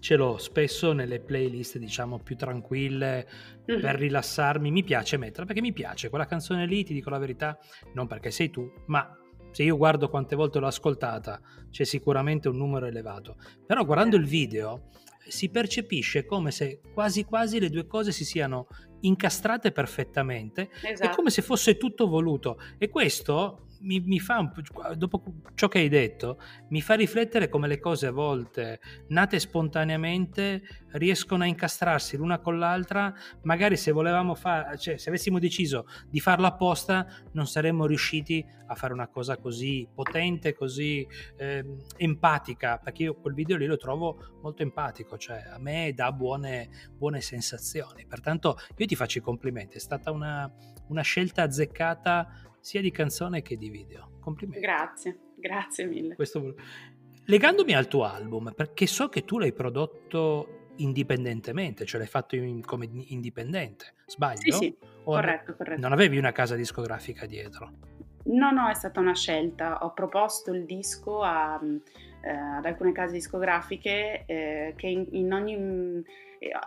ce 0.00 0.16
l'ho 0.16 0.38
spesso 0.38 0.92
nelle 0.92 1.20
playlist 1.20 1.76
diciamo 1.76 2.18
più 2.18 2.34
tranquille 2.34 3.28
mm-hmm. 3.70 3.80
per 3.80 3.94
rilassarmi, 3.96 4.70
mi 4.70 4.82
piace 4.82 5.18
metterla 5.18 5.44
perché 5.44 5.60
mi 5.60 5.72
piace 5.72 6.08
quella 6.08 6.26
canzone 6.26 6.66
lì, 6.66 6.82
ti 6.84 6.94
dico 6.94 7.10
la 7.10 7.18
verità, 7.18 7.58
non 7.92 8.06
perché 8.06 8.30
sei 8.30 8.50
tu, 8.50 8.70
ma 8.86 9.14
se 9.50 9.62
io 9.62 9.76
guardo 9.76 10.08
quante 10.08 10.36
volte 10.36 10.58
l'ho 10.58 10.66
ascoltata 10.66 11.40
c'è 11.70 11.84
sicuramente 11.84 12.48
un 12.48 12.56
numero 12.56 12.86
elevato, 12.86 13.36
però 13.66 13.84
guardando 13.84 14.16
il 14.16 14.24
video 14.24 14.88
si 15.30 15.48
percepisce 15.48 16.24
come 16.24 16.50
se 16.50 16.80
quasi 16.92 17.24
quasi 17.24 17.60
le 17.60 17.70
due 17.70 17.86
cose 17.86 18.12
si 18.12 18.24
siano 18.24 18.66
incastrate 19.00 19.72
perfettamente, 19.72 20.70
esatto. 20.82 21.10
è 21.10 21.14
come 21.14 21.30
se 21.30 21.42
fosse 21.42 21.76
tutto 21.76 22.06
voluto 22.06 22.58
e 22.78 22.88
questo 22.88 23.66
mi, 23.80 24.00
mi 24.00 24.18
fa, 24.18 24.50
dopo 24.96 25.22
ciò 25.54 25.68
che 25.68 25.78
hai 25.78 25.88
detto, 25.88 26.40
mi 26.68 26.80
fa 26.80 26.94
riflettere 26.94 27.48
come 27.48 27.68
le 27.68 27.78
cose 27.78 28.06
a 28.06 28.10
volte, 28.10 28.80
nate 29.08 29.38
spontaneamente, 29.38 30.62
riescono 30.92 31.44
a 31.44 31.46
incastrarsi 31.46 32.16
l'una 32.16 32.38
con 32.40 32.58
l'altra. 32.58 33.12
Magari 33.42 33.76
se 33.76 33.92
volevamo 33.92 34.34
fare, 34.34 34.76
cioè 34.78 34.98
se 34.98 35.08
avessimo 35.08 35.38
deciso 35.38 35.86
di 36.08 36.20
farlo 36.20 36.46
apposta, 36.46 37.06
non 37.32 37.46
saremmo 37.46 37.86
riusciti 37.86 38.44
a 38.66 38.74
fare 38.74 38.92
una 38.92 39.08
cosa 39.08 39.36
così 39.36 39.88
potente, 39.92 40.54
così 40.54 41.06
eh, 41.36 41.64
empatica, 41.96 42.78
perché 42.78 43.04
io 43.04 43.14
quel 43.14 43.34
video 43.34 43.56
lì 43.56 43.66
lo 43.66 43.76
trovo 43.76 44.38
molto 44.42 44.62
empatico, 44.62 45.18
cioè 45.18 45.42
a 45.50 45.58
me 45.58 45.92
dà 45.94 46.12
buone, 46.12 46.68
buone 46.96 47.20
sensazioni. 47.20 48.06
Pertanto 48.06 48.56
io 48.76 48.86
ti 48.86 48.94
faccio 48.94 49.18
i 49.18 49.22
complimenti, 49.22 49.76
è 49.76 49.80
stata 49.80 50.10
una, 50.10 50.50
una 50.88 51.02
scelta 51.02 51.42
azzeccata 51.42 52.49
sia 52.60 52.80
di 52.80 52.90
canzone 52.90 53.42
che 53.42 53.56
di 53.56 53.68
video. 53.68 54.18
Complimenti. 54.20 54.60
Grazie, 54.60 55.18
grazie 55.36 55.86
mille. 55.86 56.14
Questo... 56.14 56.54
Legandomi 57.26 57.74
al 57.74 57.86
tuo 57.86 58.04
album, 58.04 58.52
perché 58.54 58.86
so 58.86 59.08
che 59.08 59.24
tu 59.24 59.38
l'hai 59.38 59.52
prodotto 59.52 60.72
indipendentemente, 60.76 61.84
cioè 61.84 62.00
l'hai 62.00 62.08
fatto 62.08 62.34
in, 62.34 62.62
come 62.64 62.88
indipendente, 62.90 63.94
sbaglio? 64.06 64.52
Sì, 64.52 64.52
sì, 64.52 64.76
corretto, 65.04 65.54
corretto. 65.54 65.80
Non 65.80 65.92
avevi 65.92 66.18
una 66.18 66.32
casa 66.32 66.56
discografica 66.56 67.26
dietro? 67.26 67.72
No, 68.24 68.50
no, 68.50 68.68
è 68.68 68.74
stata 68.74 69.00
una 69.00 69.14
scelta. 69.14 69.84
Ho 69.84 69.92
proposto 69.92 70.52
il 70.52 70.64
disco 70.64 71.22
a, 71.22 71.60
eh, 72.22 72.30
ad 72.30 72.64
alcune 72.64 72.92
case 72.92 73.14
discografiche 73.14 74.24
eh, 74.26 74.74
che 74.76 74.86
in, 74.86 75.06
in 75.10 75.32
ogni 75.32 76.04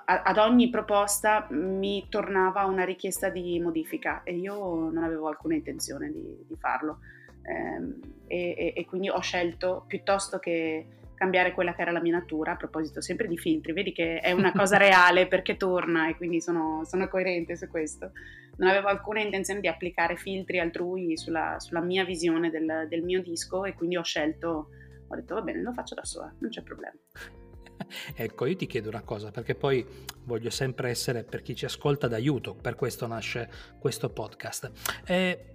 ad 0.05 0.37
ogni 0.37 0.69
proposta 0.69 1.47
mi 1.49 2.05
tornava 2.07 2.65
una 2.65 2.85
richiesta 2.85 3.29
di 3.29 3.59
modifica 3.59 4.21
e 4.21 4.35
io 4.35 4.55
non 4.91 5.03
avevo 5.03 5.27
alcuna 5.27 5.55
intenzione 5.55 6.11
di, 6.11 6.45
di 6.47 6.55
farlo. 6.59 6.99
Eh, 7.41 8.11
e, 8.27 8.73
e, 8.75 8.85
quindi 8.85 9.09
ho 9.09 9.19
scelto 9.19 9.83
piuttosto 9.87 10.37
che 10.37 10.85
cambiare 11.15 11.53
quella 11.53 11.73
che 11.73 11.81
era 11.81 11.91
la 11.91 12.01
mia 12.01 12.13
natura, 12.13 12.51
a 12.51 12.55
proposito 12.55 13.01
sempre 13.01 13.27
di 13.27 13.37
filtri, 13.37 13.73
vedi 13.73 13.91
che 13.91 14.19
è 14.19 14.31
una 14.31 14.51
cosa 14.53 14.77
reale 14.77 15.27
perché 15.27 15.57
torna 15.57 16.07
e 16.07 16.15
quindi 16.15 16.39
sono, 16.39 16.83
sono 16.85 17.07
coerente 17.07 17.55
su 17.55 17.67
questo. 17.67 18.11
Non 18.57 18.69
avevo 18.69 18.89
alcuna 18.89 19.21
intenzione 19.21 19.59
di 19.59 19.67
applicare 19.67 20.15
filtri 20.15 20.59
altrui 20.59 21.17
sulla, 21.17 21.59
sulla 21.59 21.81
mia 21.81 22.05
visione 22.05 22.51
del, 22.51 22.85
del 22.87 23.01
mio 23.01 23.21
disco 23.21 23.65
e 23.65 23.73
quindi 23.73 23.97
ho 23.97 24.03
scelto, 24.03 24.69
ho 25.13 25.15
detto 25.15 25.35
va 25.35 25.41
bene, 25.41 25.61
lo 25.61 25.73
faccio 25.73 25.95
da 25.95 26.03
sola, 26.03 26.33
non 26.39 26.49
c'è 26.49 26.61
problema. 26.61 26.95
ecco, 28.15 28.45
io 28.45 28.55
ti 28.55 28.65
chiedo 28.65 28.89
una 28.89 29.01
cosa, 29.01 29.31
perché 29.31 29.55
poi 29.55 29.85
voglio 30.23 30.49
sempre 30.49 30.89
essere 30.89 31.23
per 31.23 31.41
chi 31.41 31.55
ci 31.55 31.65
ascolta 31.65 32.07
d'aiuto, 32.07 32.55
per 32.55 32.75
questo 32.75 33.07
nasce 33.07 33.49
questo 33.79 34.09
podcast. 34.09 34.71
Eh, 35.05 35.53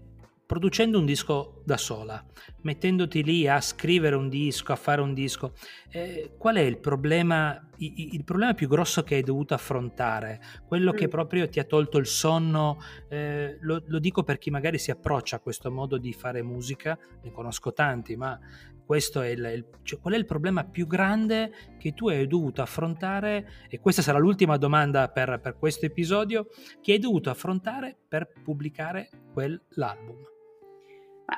producendo 0.48 0.98
un 0.98 1.04
disco 1.04 1.60
da 1.66 1.76
sola, 1.76 2.24
mettendoti 2.62 3.22
lì 3.22 3.46
a 3.46 3.60
scrivere 3.60 4.16
un 4.16 4.30
disco, 4.30 4.72
a 4.72 4.76
fare 4.76 5.02
un 5.02 5.12
disco, 5.12 5.52
eh, 5.90 6.36
qual 6.38 6.56
è 6.56 6.62
il 6.62 6.78
problema, 6.78 7.68
il, 7.76 8.14
il, 8.14 8.24
problema 8.24 8.54
più 8.54 8.66
grosso 8.66 9.02
che 9.02 9.16
hai 9.16 9.22
dovuto 9.22 9.52
affrontare? 9.52 10.40
Quello 10.66 10.92
mm. 10.94 10.96
che 10.96 11.08
proprio 11.08 11.46
ti 11.50 11.60
ha 11.60 11.64
tolto 11.64 11.98
il 11.98 12.06
sonno? 12.06 12.78
Eh, 13.10 13.58
lo, 13.60 13.82
lo, 13.88 13.98
dico 13.98 14.22
per 14.22 14.38
chi 14.38 14.48
magari 14.48 14.78
si 14.78 14.90
approccia 14.90 15.36
a 15.36 15.40
questo 15.40 15.70
modo 15.70 15.98
di 15.98 16.14
fare 16.14 16.42
musica, 16.42 16.98
ne 17.22 17.30
conosco 17.30 17.74
tanti, 17.74 18.16
ma 18.16 18.40
questo 18.88 19.20
è 19.20 19.28
il, 19.28 19.66
cioè, 19.82 20.00
qual 20.00 20.14
è 20.14 20.16
il 20.16 20.24
problema 20.24 20.64
più 20.64 20.86
grande 20.86 21.74
che 21.78 21.92
tu 21.92 22.08
hai 22.08 22.26
dovuto 22.26 22.62
affrontare? 22.62 23.66
E 23.68 23.80
questa 23.80 24.00
sarà 24.00 24.16
l'ultima 24.16 24.56
domanda 24.56 25.08
per, 25.08 25.40
per 25.42 25.58
questo 25.58 25.84
episodio, 25.84 26.46
che 26.80 26.92
hai 26.92 26.98
dovuto 26.98 27.28
affrontare 27.28 27.94
per 28.08 28.32
pubblicare 28.42 29.10
quell'album. 29.34 30.16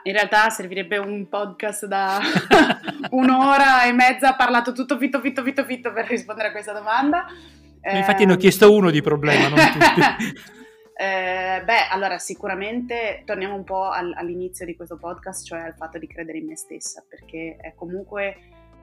In 0.05 0.13
realtà 0.13 0.49
servirebbe 0.51 0.99
un 0.99 1.29
podcast 1.29 1.87
da 1.87 2.21
un'ora 3.11 3.85
e 3.85 3.93
mezza 3.95 4.37
parlato 4.37 4.71
tutto 4.71 4.97
fitto, 4.97 5.19
fitto, 5.19 5.43
fitto, 5.43 5.65
fitto 5.65 5.93
per 5.93 6.07
rispondere 6.07 6.49
a 6.49 6.53
questa 6.53 6.73
domanda. 6.73 7.27
Infatti 7.83 8.23
eh, 8.23 8.27
ne 8.27 8.33
ho 8.35 8.37
chiesto 8.37 8.73
uno 8.73 8.93
di 8.93 9.03
problema, 9.03 9.49
non 9.49 9.59
tutti. 9.59 10.51
eh, 11.01 11.63
beh, 11.65 11.89
allora 11.89 12.19
sicuramente 12.19 13.23
torniamo 13.25 13.55
un 13.55 13.65
po' 13.65 13.85
al, 13.85 14.13
all'inizio 14.15 14.67
di 14.67 14.77
questo 14.77 14.99
podcast, 14.99 15.47
cioè 15.47 15.61
al 15.61 15.75
fatto 15.75 15.97
di 15.97 16.07
credere 16.07 16.37
in 16.37 16.45
me 16.45 16.57
stessa, 16.57 17.03
perché 17.09 17.57
è 17.59 17.73
comunque 17.75 18.37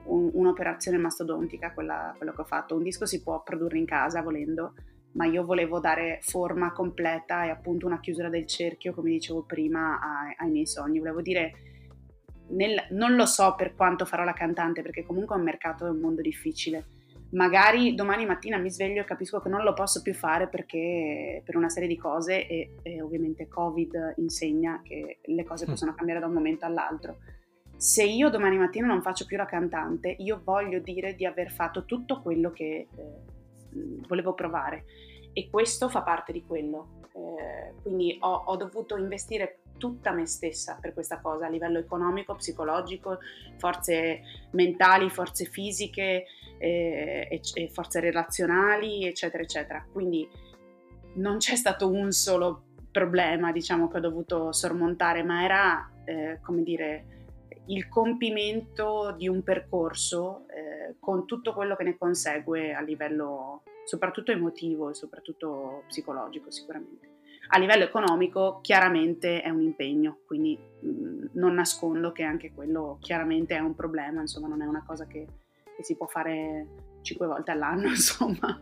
un, 0.06 0.28
un'operazione 0.32 0.98
mastodontica 0.98 1.72
quella, 1.72 2.12
quello 2.16 2.32
che 2.32 2.40
ho 2.40 2.44
fatto. 2.44 2.74
Un 2.74 2.82
disco 2.82 3.06
si 3.06 3.22
può 3.22 3.44
produrre 3.44 3.78
in 3.78 3.84
casa 3.84 4.20
volendo, 4.20 4.74
ma 5.12 5.26
io 5.26 5.44
volevo 5.44 5.78
dare 5.78 6.18
forma 6.22 6.72
completa 6.72 7.44
e 7.44 7.50
appunto 7.50 7.86
una 7.86 8.00
chiusura 8.00 8.28
del 8.28 8.48
cerchio, 8.48 8.92
come 8.92 9.10
dicevo 9.10 9.44
prima, 9.44 10.00
ai, 10.00 10.34
ai 10.38 10.50
miei 10.50 10.66
sogni. 10.66 10.98
Volevo 10.98 11.22
dire, 11.22 11.52
nel, 12.48 12.84
non 12.90 13.14
lo 13.14 13.26
so 13.26 13.54
per 13.54 13.76
quanto 13.76 14.04
farò 14.04 14.24
la 14.24 14.32
cantante, 14.32 14.82
perché 14.82 15.06
comunque 15.06 15.36
è 15.36 15.38
un 15.38 15.44
mercato, 15.44 15.86
è 15.86 15.90
un 15.90 16.00
mondo 16.00 16.20
difficile. 16.20 16.84
Magari 17.30 17.94
domani 17.94 18.24
mattina 18.24 18.56
mi 18.56 18.70
sveglio 18.70 19.02
e 19.02 19.04
capisco 19.04 19.40
che 19.40 19.50
non 19.50 19.62
lo 19.62 19.74
posso 19.74 20.00
più 20.00 20.14
fare 20.14 20.48
perché 20.48 21.42
per 21.44 21.56
una 21.56 21.68
serie 21.68 21.88
di 21.88 21.96
cose 21.96 22.46
e, 22.46 22.76
e 22.82 23.02
ovviamente 23.02 23.48
Covid 23.48 24.14
insegna 24.16 24.80
che 24.82 25.18
le 25.22 25.44
cose 25.44 25.66
mm. 25.66 25.68
possono 25.68 25.94
cambiare 25.94 26.20
da 26.20 26.26
un 26.26 26.32
momento 26.32 26.64
all'altro 26.64 27.18
se 27.78 28.02
io 28.02 28.28
domani 28.28 28.58
mattina 28.58 28.88
non 28.88 29.02
faccio 29.02 29.24
più 29.24 29.36
la 29.36 29.44
cantante, 29.44 30.12
io 30.18 30.40
voglio 30.42 30.80
dire 30.80 31.14
di 31.14 31.24
aver 31.24 31.52
fatto 31.52 31.84
tutto 31.84 32.20
quello 32.20 32.50
che 32.50 32.64
eh, 32.64 32.88
volevo 34.08 34.34
provare 34.34 34.84
e 35.32 35.48
questo 35.48 35.88
fa 35.88 36.02
parte 36.02 36.32
di 36.32 36.44
quello. 36.44 37.02
Eh, 37.12 37.74
quindi 37.80 38.16
ho, 38.20 38.32
ho, 38.46 38.56
dovuto 38.56 38.96
investire 38.96 39.60
tutta 39.78 40.10
me 40.10 40.26
stessa 40.26 40.76
per 40.80 40.92
questa 40.92 41.20
cosa 41.20 41.46
a 41.46 41.48
livello 41.48 41.78
economico, 41.78 42.34
psicologico, 42.34 43.18
forze 43.58 44.22
mentali, 44.50 45.08
forze 45.08 45.44
fisiche, 45.44 46.24
eh, 46.58 47.28
e, 47.30 47.40
e 47.54 47.68
forze 47.68 48.00
relazionali, 48.00 49.06
eccetera, 49.06 49.42
eccetera. 49.42 49.86
Quindi 49.90 50.28
non 51.14 51.38
c'è 51.38 51.56
stato 51.56 51.90
un 51.90 52.12
solo 52.12 52.64
problema, 52.90 53.52
diciamo, 53.52 53.88
che 53.88 53.98
ho 53.98 54.00
dovuto 54.00 54.52
sormontare, 54.52 55.22
ma 55.22 55.44
era, 55.44 55.92
eh, 56.04 56.40
come 56.42 56.62
dire, 56.62 57.18
il 57.66 57.88
compimento 57.88 59.14
di 59.16 59.28
un 59.28 59.42
percorso 59.42 60.46
eh, 60.48 60.96
con 60.98 61.26
tutto 61.26 61.52
quello 61.52 61.76
che 61.76 61.84
ne 61.84 61.96
consegue 61.98 62.72
a 62.74 62.80
livello 62.80 63.62
soprattutto 63.84 64.32
emotivo 64.32 64.90
e 64.90 64.94
soprattutto 64.94 65.84
psicologico 65.86 66.50
sicuramente. 66.50 67.16
A 67.50 67.58
livello 67.58 67.84
economico 67.84 68.60
chiaramente 68.60 69.40
è 69.40 69.48
un 69.48 69.62
impegno, 69.62 70.18
quindi 70.26 70.58
mh, 70.58 70.88
mm, 70.88 71.26
non 71.32 71.54
nascondo 71.54 72.12
che 72.12 72.22
anche 72.22 72.52
quello 72.52 72.98
chiaramente 73.00 73.56
è 73.56 73.60
un 73.60 73.74
problema, 73.74 74.20
insomma 74.20 74.48
non 74.48 74.60
è 74.60 74.66
una 74.66 74.84
cosa 74.86 75.06
che, 75.06 75.26
che 75.78 75.84
si 75.84 75.96
può 75.96 76.06
fare 76.06 76.66
cinque 77.02 77.28
volte 77.28 77.52
all'anno, 77.52 77.86
insomma. 77.94 78.60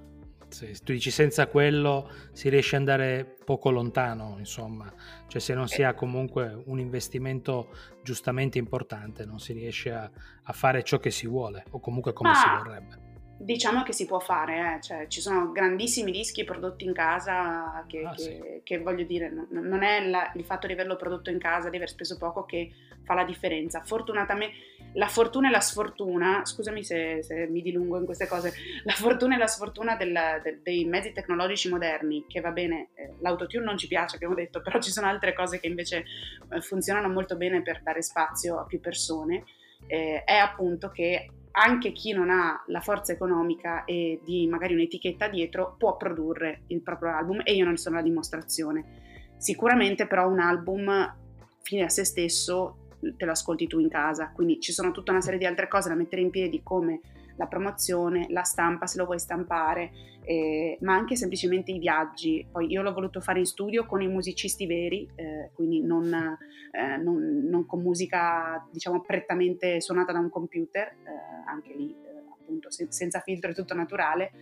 Sì, 0.48 0.70
tu 0.84 0.92
dici 0.92 1.10
senza 1.10 1.48
quello 1.48 2.08
si 2.32 2.50
riesce 2.50 2.76
ad 2.76 2.82
andare 2.82 3.24
poco 3.44 3.70
lontano, 3.70 4.36
insomma, 4.38 4.92
cioè 5.26 5.40
se 5.40 5.54
non 5.54 5.66
si 5.66 5.82
ha 5.82 5.94
comunque 5.94 6.62
un 6.66 6.78
investimento 6.78 7.70
giustamente 8.02 8.58
importante 8.58 9.24
non 9.24 9.40
si 9.40 9.54
riesce 9.54 9.90
a, 9.90 10.08
a 10.44 10.52
fare 10.52 10.84
ciò 10.84 10.98
che 10.98 11.10
si 11.10 11.26
vuole 11.26 11.64
o 11.70 11.80
comunque 11.80 12.12
come 12.12 12.30
Ma... 12.30 12.36
si 12.36 12.48
vorrebbe. 12.48 13.04
Diciamo 13.38 13.82
che 13.82 13.92
si 13.92 14.06
può 14.06 14.18
fare, 14.18 14.76
eh? 14.76 14.80
cioè, 14.80 15.08
ci 15.08 15.20
sono 15.20 15.52
grandissimi 15.52 16.10
dischi 16.10 16.44
prodotti 16.44 16.84
in 16.84 16.94
casa 16.94 17.84
che, 17.86 18.02
ah, 18.02 18.14
che, 18.14 18.22
sì. 18.22 18.60
che 18.62 18.78
voglio 18.78 19.04
dire, 19.04 19.30
non 19.50 19.82
è 19.82 20.08
la, 20.08 20.32
il 20.36 20.44
fatto 20.44 20.66
di 20.66 20.72
averlo 20.72 20.96
prodotto 20.96 21.28
in 21.28 21.38
casa, 21.38 21.68
di 21.68 21.76
aver 21.76 21.90
speso 21.90 22.16
poco 22.16 22.46
che 22.46 22.70
fa 23.06 23.14
la 23.14 23.24
differenza. 23.24 23.80
Fortunatamente 23.82 24.74
la 24.94 25.06
fortuna 25.06 25.48
e 25.48 25.50
la 25.50 25.60
sfortuna, 25.60 26.44
scusami 26.44 26.82
se, 26.82 27.22
se, 27.22 27.46
mi 27.46 27.62
dilungo 27.62 27.98
in 27.98 28.04
queste 28.04 28.26
cose, 28.26 28.52
la 28.84 28.92
fortuna 28.92 29.36
e 29.36 29.38
la 29.38 29.46
sfortuna 29.46 29.94
del, 29.94 30.18
del, 30.42 30.60
dei 30.62 30.84
mezzi 30.84 31.12
tecnologici 31.12 31.68
moderni, 31.68 32.24
che 32.26 32.40
va 32.40 32.50
bene, 32.50 32.88
eh, 32.94 33.12
l'autotune 33.20 33.64
non 33.64 33.76
ci 33.76 33.88
piace, 33.88 34.16
abbiamo 34.16 34.34
detto, 34.34 34.60
però 34.62 34.80
ci 34.80 34.90
sono 34.90 35.06
altre 35.06 35.34
cose 35.34 35.60
che 35.60 35.66
invece 35.66 36.04
eh, 36.50 36.60
funzionano 36.60 37.08
molto 37.08 37.36
bene 37.36 37.62
per 37.62 37.82
dare 37.82 38.02
spazio 38.02 38.58
a 38.58 38.64
più 38.64 38.80
persone, 38.80 39.44
eh, 39.86 40.24
è 40.24 40.36
appunto 40.36 40.90
che 40.90 41.30
anche 41.58 41.92
chi 41.92 42.12
non 42.12 42.30
ha 42.30 42.62
la 42.66 42.80
forza 42.80 43.12
economica 43.12 43.84
e 43.84 44.20
di 44.24 44.46
magari 44.46 44.74
un'etichetta 44.74 45.28
dietro 45.28 45.74
può 45.78 45.96
produrre 45.96 46.62
il 46.68 46.82
proprio 46.82 47.12
album 47.12 47.40
e 47.44 47.54
io 47.54 47.64
non 47.64 47.76
sono 47.76 47.96
la 47.96 48.02
dimostrazione. 48.02 49.34
Sicuramente 49.38 50.06
però 50.06 50.28
un 50.28 50.40
album 50.40 51.14
fine 51.62 51.84
a 51.84 51.88
se 51.88 52.04
stesso 52.04 52.85
te 53.16 53.24
lo 53.24 53.30
ascolti 53.30 53.66
tu 53.66 53.78
in 53.78 53.88
casa, 53.88 54.30
quindi 54.34 54.60
ci 54.60 54.72
sono 54.72 54.90
tutta 54.90 55.12
una 55.12 55.20
serie 55.20 55.38
di 55.38 55.46
altre 55.46 55.68
cose 55.68 55.88
da 55.88 55.94
mettere 55.94 56.22
in 56.22 56.30
piedi 56.30 56.62
come 56.62 57.00
la 57.36 57.46
promozione, 57.46 58.26
la 58.30 58.42
stampa 58.42 58.86
se 58.86 58.98
lo 58.98 59.04
vuoi 59.04 59.18
stampare, 59.18 59.90
eh, 60.24 60.78
ma 60.80 60.94
anche 60.94 61.16
semplicemente 61.16 61.70
i 61.70 61.78
viaggi. 61.78 62.46
Poi 62.50 62.70
io 62.70 62.82
l'ho 62.82 62.92
voluto 62.92 63.20
fare 63.20 63.38
in 63.38 63.46
studio 63.46 63.86
con 63.86 64.02
i 64.02 64.08
musicisti 64.08 64.66
veri, 64.66 65.08
eh, 65.14 65.50
quindi 65.54 65.82
non, 65.82 66.12
eh, 66.12 66.96
non, 66.96 67.46
non, 67.48 67.66
con 67.66 67.82
musica 67.82 68.66
diciamo 68.70 69.02
prettamente 69.02 69.80
suonata 69.80 70.12
da 70.12 70.18
un 70.18 70.30
computer, 70.30 70.86
eh, 70.86 71.46
anche 71.46 71.74
lì 71.74 71.90
eh, 71.90 72.24
appunto 72.32 72.70
se, 72.70 72.86
senza 72.90 73.20
filtro 73.20 73.50
e 73.50 73.54
tutto 73.54 73.74
naturale. 73.74 74.32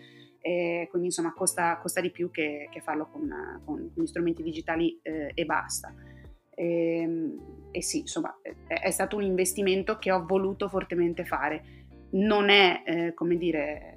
quindi 0.91 1.09
insomma 1.09 1.33
costa, 1.33 1.79
costa 1.79 2.01
di 2.01 2.11
più 2.11 2.31
che, 2.31 2.69
che 2.71 2.81
farlo 2.81 3.09
con, 3.11 3.63
con, 3.65 3.93
gli 3.95 4.07
strumenti 4.07 4.43
digitali 4.43 4.99
eh, 5.03 5.33
e 5.35 5.45
basta. 5.45 5.93
E, 6.55 6.99
ehm, 6.99 7.39
e 7.71 7.83
sì, 7.83 8.01
insomma, 8.01 8.39
è, 8.41 8.53
è, 8.67 8.91
stato 8.91 9.17
un 9.17 9.23
investimento 9.23 9.99
che 9.99 10.13
ho 10.13 10.25
voluto 10.25 10.69
fortemente 10.69 11.25
fare. 11.25 11.83
Non 12.11 12.49
è, 12.49 12.83
eh, 12.85 13.15
come 13.15 13.37
dire, 13.37 13.95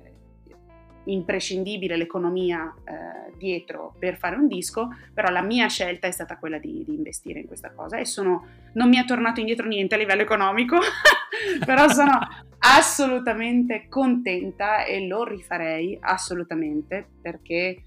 imprescindibile 1.08 1.96
l'economia 1.96 2.74
eh, 2.84 3.36
dietro 3.38 3.96
per 3.98 4.18
fare 4.18 4.36
un 4.36 4.48
disco, 4.48 4.90
però 5.14 5.30
la 5.30 5.42
mia 5.42 5.68
scelta 5.68 6.08
è 6.08 6.12
stata 6.12 6.38
quella 6.38 6.58
di, 6.58 6.84
di 6.86 6.94
investire 6.94 7.40
in 7.40 7.48
questa 7.48 7.72
cosa 7.72 7.98
e 7.98 8.06
sono, 8.06 8.46
non 8.74 8.90
mi 8.90 8.98
è 8.98 9.06
tornato 9.06 9.40
indietro 9.40 9.68
niente 9.68 9.96
a 9.96 9.98
livello 9.98 10.22
economico, 10.22 10.78
però 11.66 11.88
sono 11.90 12.20
assolutamente 12.60 13.88
contenta 13.90 14.84
e 14.84 15.06
lo 15.08 15.24
rifarei 15.24 15.98
assolutamente 16.02 17.08
perché 17.22 17.84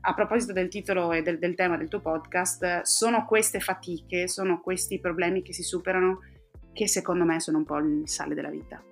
a 0.00 0.14
proposito 0.14 0.52
del 0.52 0.68
titolo 0.68 1.12
e 1.12 1.22
del, 1.22 1.38
del, 1.38 1.54
tema 1.54 1.76
del 1.76 1.88
tuo 1.88 2.00
podcast, 2.00 2.82
sono 2.82 3.24
queste 3.24 3.60
fatiche, 3.60 4.28
sono 4.28 4.60
questi 4.60 5.00
problemi 5.00 5.42
che 5.42 5.52
si 5.52 5.62
superano 5.62 6.20
che 6.72 6.88
secondo 6.88 7.24
me 7.24 7.40
sono 7.40 7.58
un 7.58 7.64
po' 7.64 7.78
il 7.78 8.08
sale 8.08 8.34
della 8.34 8.50
vita. 8.50 8.82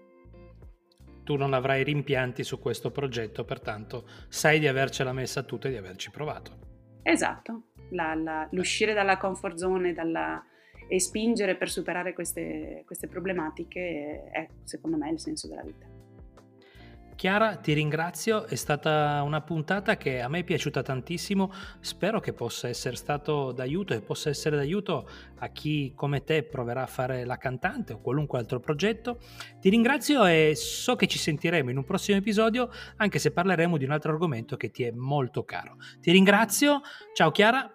Tu 1.24 1.36
non 1.36 1.52
avrai 1.52 1.84
rimpianti 1.84 2.42
su 2.42 2.58
questo 2.58 2.90
progetto, 2.90 3.44
pertanto 3.44 4.08
sai 4.28 4.58
di 4.58 4.66
avercela 4.66 5.12
messa 5.12 5.42
tutta 5.42 5.68
e 5.68 5.70
di 5.70 5.76
averci 5.76 6.10
provato. 6.10 6.58
Esatto, 7.02 7.64
la, 7.90 8.14
la, 8.14 8.48
l'uscire 8.50 8.92
dalla 8.92 9.18
comfort 9.18 9.56
zone 9.56 9.92
dalla, 9.92 10.44
e 10.88 11.00
spingere 11.00 11.56
per 11.56 11.70
superare 11.70 12.12
queste, 12.12 12.82
queste 12.86 13.08
problematiche 13.08 14.28
è 14.30 14.48
secondo 14.64 14.96
me 14.96 15.10
il 15.10 15.20
senso 15.20 15.48
della 15.48 15.62
vita. 15.62 15.91
Chiara, 17.22 17.54
ti 17.54 17.72
ringrazio, 17.72 18.46
è 18.46 18.56
stata 18.56 19.22
una 19.24 19.40
puntata 19.42 19.96
che 19.96 20.20
a 20.20 20.26
me 20.26 20.40
è 20.40 20.42
piaciuta 20.42 20.82
tantissimo, 20.82 21.52
spero 21.78 22.18
che 22.18 22.32
possa 22.32 22.66
essere 22.66 22.96
stato 22.96 23.52
d'aiuto 23.52 23.94
e 23.94 24.00
possa 24.00 24.28
essere 24.28 24.56
d'aiuto 24.56 25.08
a 25.38 25.46
chi 25.50 25.92
come 25.94 26.24
te 26.24 26.42
proverà 26.42 26.82
a 26.82 26.86
fare 26.86 27.24
la 27.24 27.36
cantante 27.36 27.92
o 27.92 28.00
qualunque 28.00 28.40
altro 28.40 28.58
progetto. 28.58 29.20
Ti 29.60 29.68
ringrazio 29.68 30.24
e 30.24 30.54
so 30.56 30.96
che 30.96 31.06
ci 31.06 31.18
sentiremo 31.18 31.70
in 31.70 31.76
un 31.76 31.84
prossimo 31.84 32.18
episodio, 32.18 32.70
anche 32.96 33.20
se 33.20 33.30
parleremo 33.30 33.76
di 33.76 33.84
un 33.84 33.92
altro 33.92 34.10
argomento 34.10 34.56
che 34.56 34.72
ti 34.72 34.82
è 34.82 34.90
molto 34.90 35.44
caro. 35.44 35.76
Ti 36.00 36.10
ringrazio, 36.10 36.80
ciao 37.14 37.30
Chiara. 37.30 37.72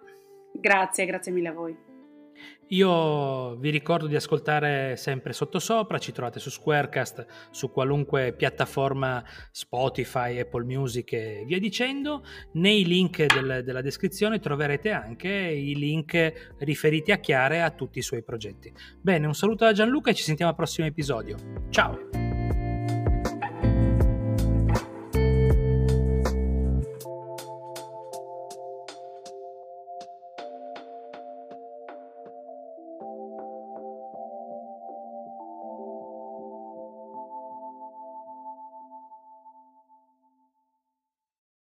Grazie, 0.52 1.06
grazie 1.06 1.32
mille 1.32 1.48
a 1.48 1.52
voi. 1.52 1.87
Io 2.68 3.56
vi 3.56 3.70
ricordo 3.70 4.06
di 4.06 4.14
ascoltare 4.14 4.96
sempre 4.96 5.32
Sottosopra, 5.32 5.98
ci 5.98 6.12
trovate 6.12 6.38
su 6.38 6.50
Squarecast, 6.50 7.26
su 7.50 7.70
qualunque 7.70 8.34
piattaforma 8.34 9.24
Spotify, 9.50 10.38
Apple 10.38 10.64
Music 10.64 11.12
e 11.12 11.44
via 11.46 11.58
dicendo. 11.58 12.22
Nei 12.52 12.84
link 12.84 13.24
del, 13.24 13.62
della 13.64 13.80
descrizione 13.80 14.38
troverete 14.38 14.90
anche 14.90 15.28
i 15.28 15.74
link 15.76 16.54
riferiti 16.58 17.10
a 17.10 17.18
Chiara 17.18 17.54
e 17.54 17.58
a 17.58 17.70
tutti 17.70 17.98
i 17.98 18.02
suoi 18.02 18.22
progetti. 18.22 18.72
Bene, 19.00 19.26
un 19.26 19.34
saluto 19.34 19.64
da 19.64 19.72
Gianluca 19.72 20.10
e 20.10 20.14
ci 20.14 20.22
sentiamo 20.22 20.50
al 20.50 20.56
prossimo 20.56 20.86
episodio. 20.86 21.36
Ciao! 21.70 22.17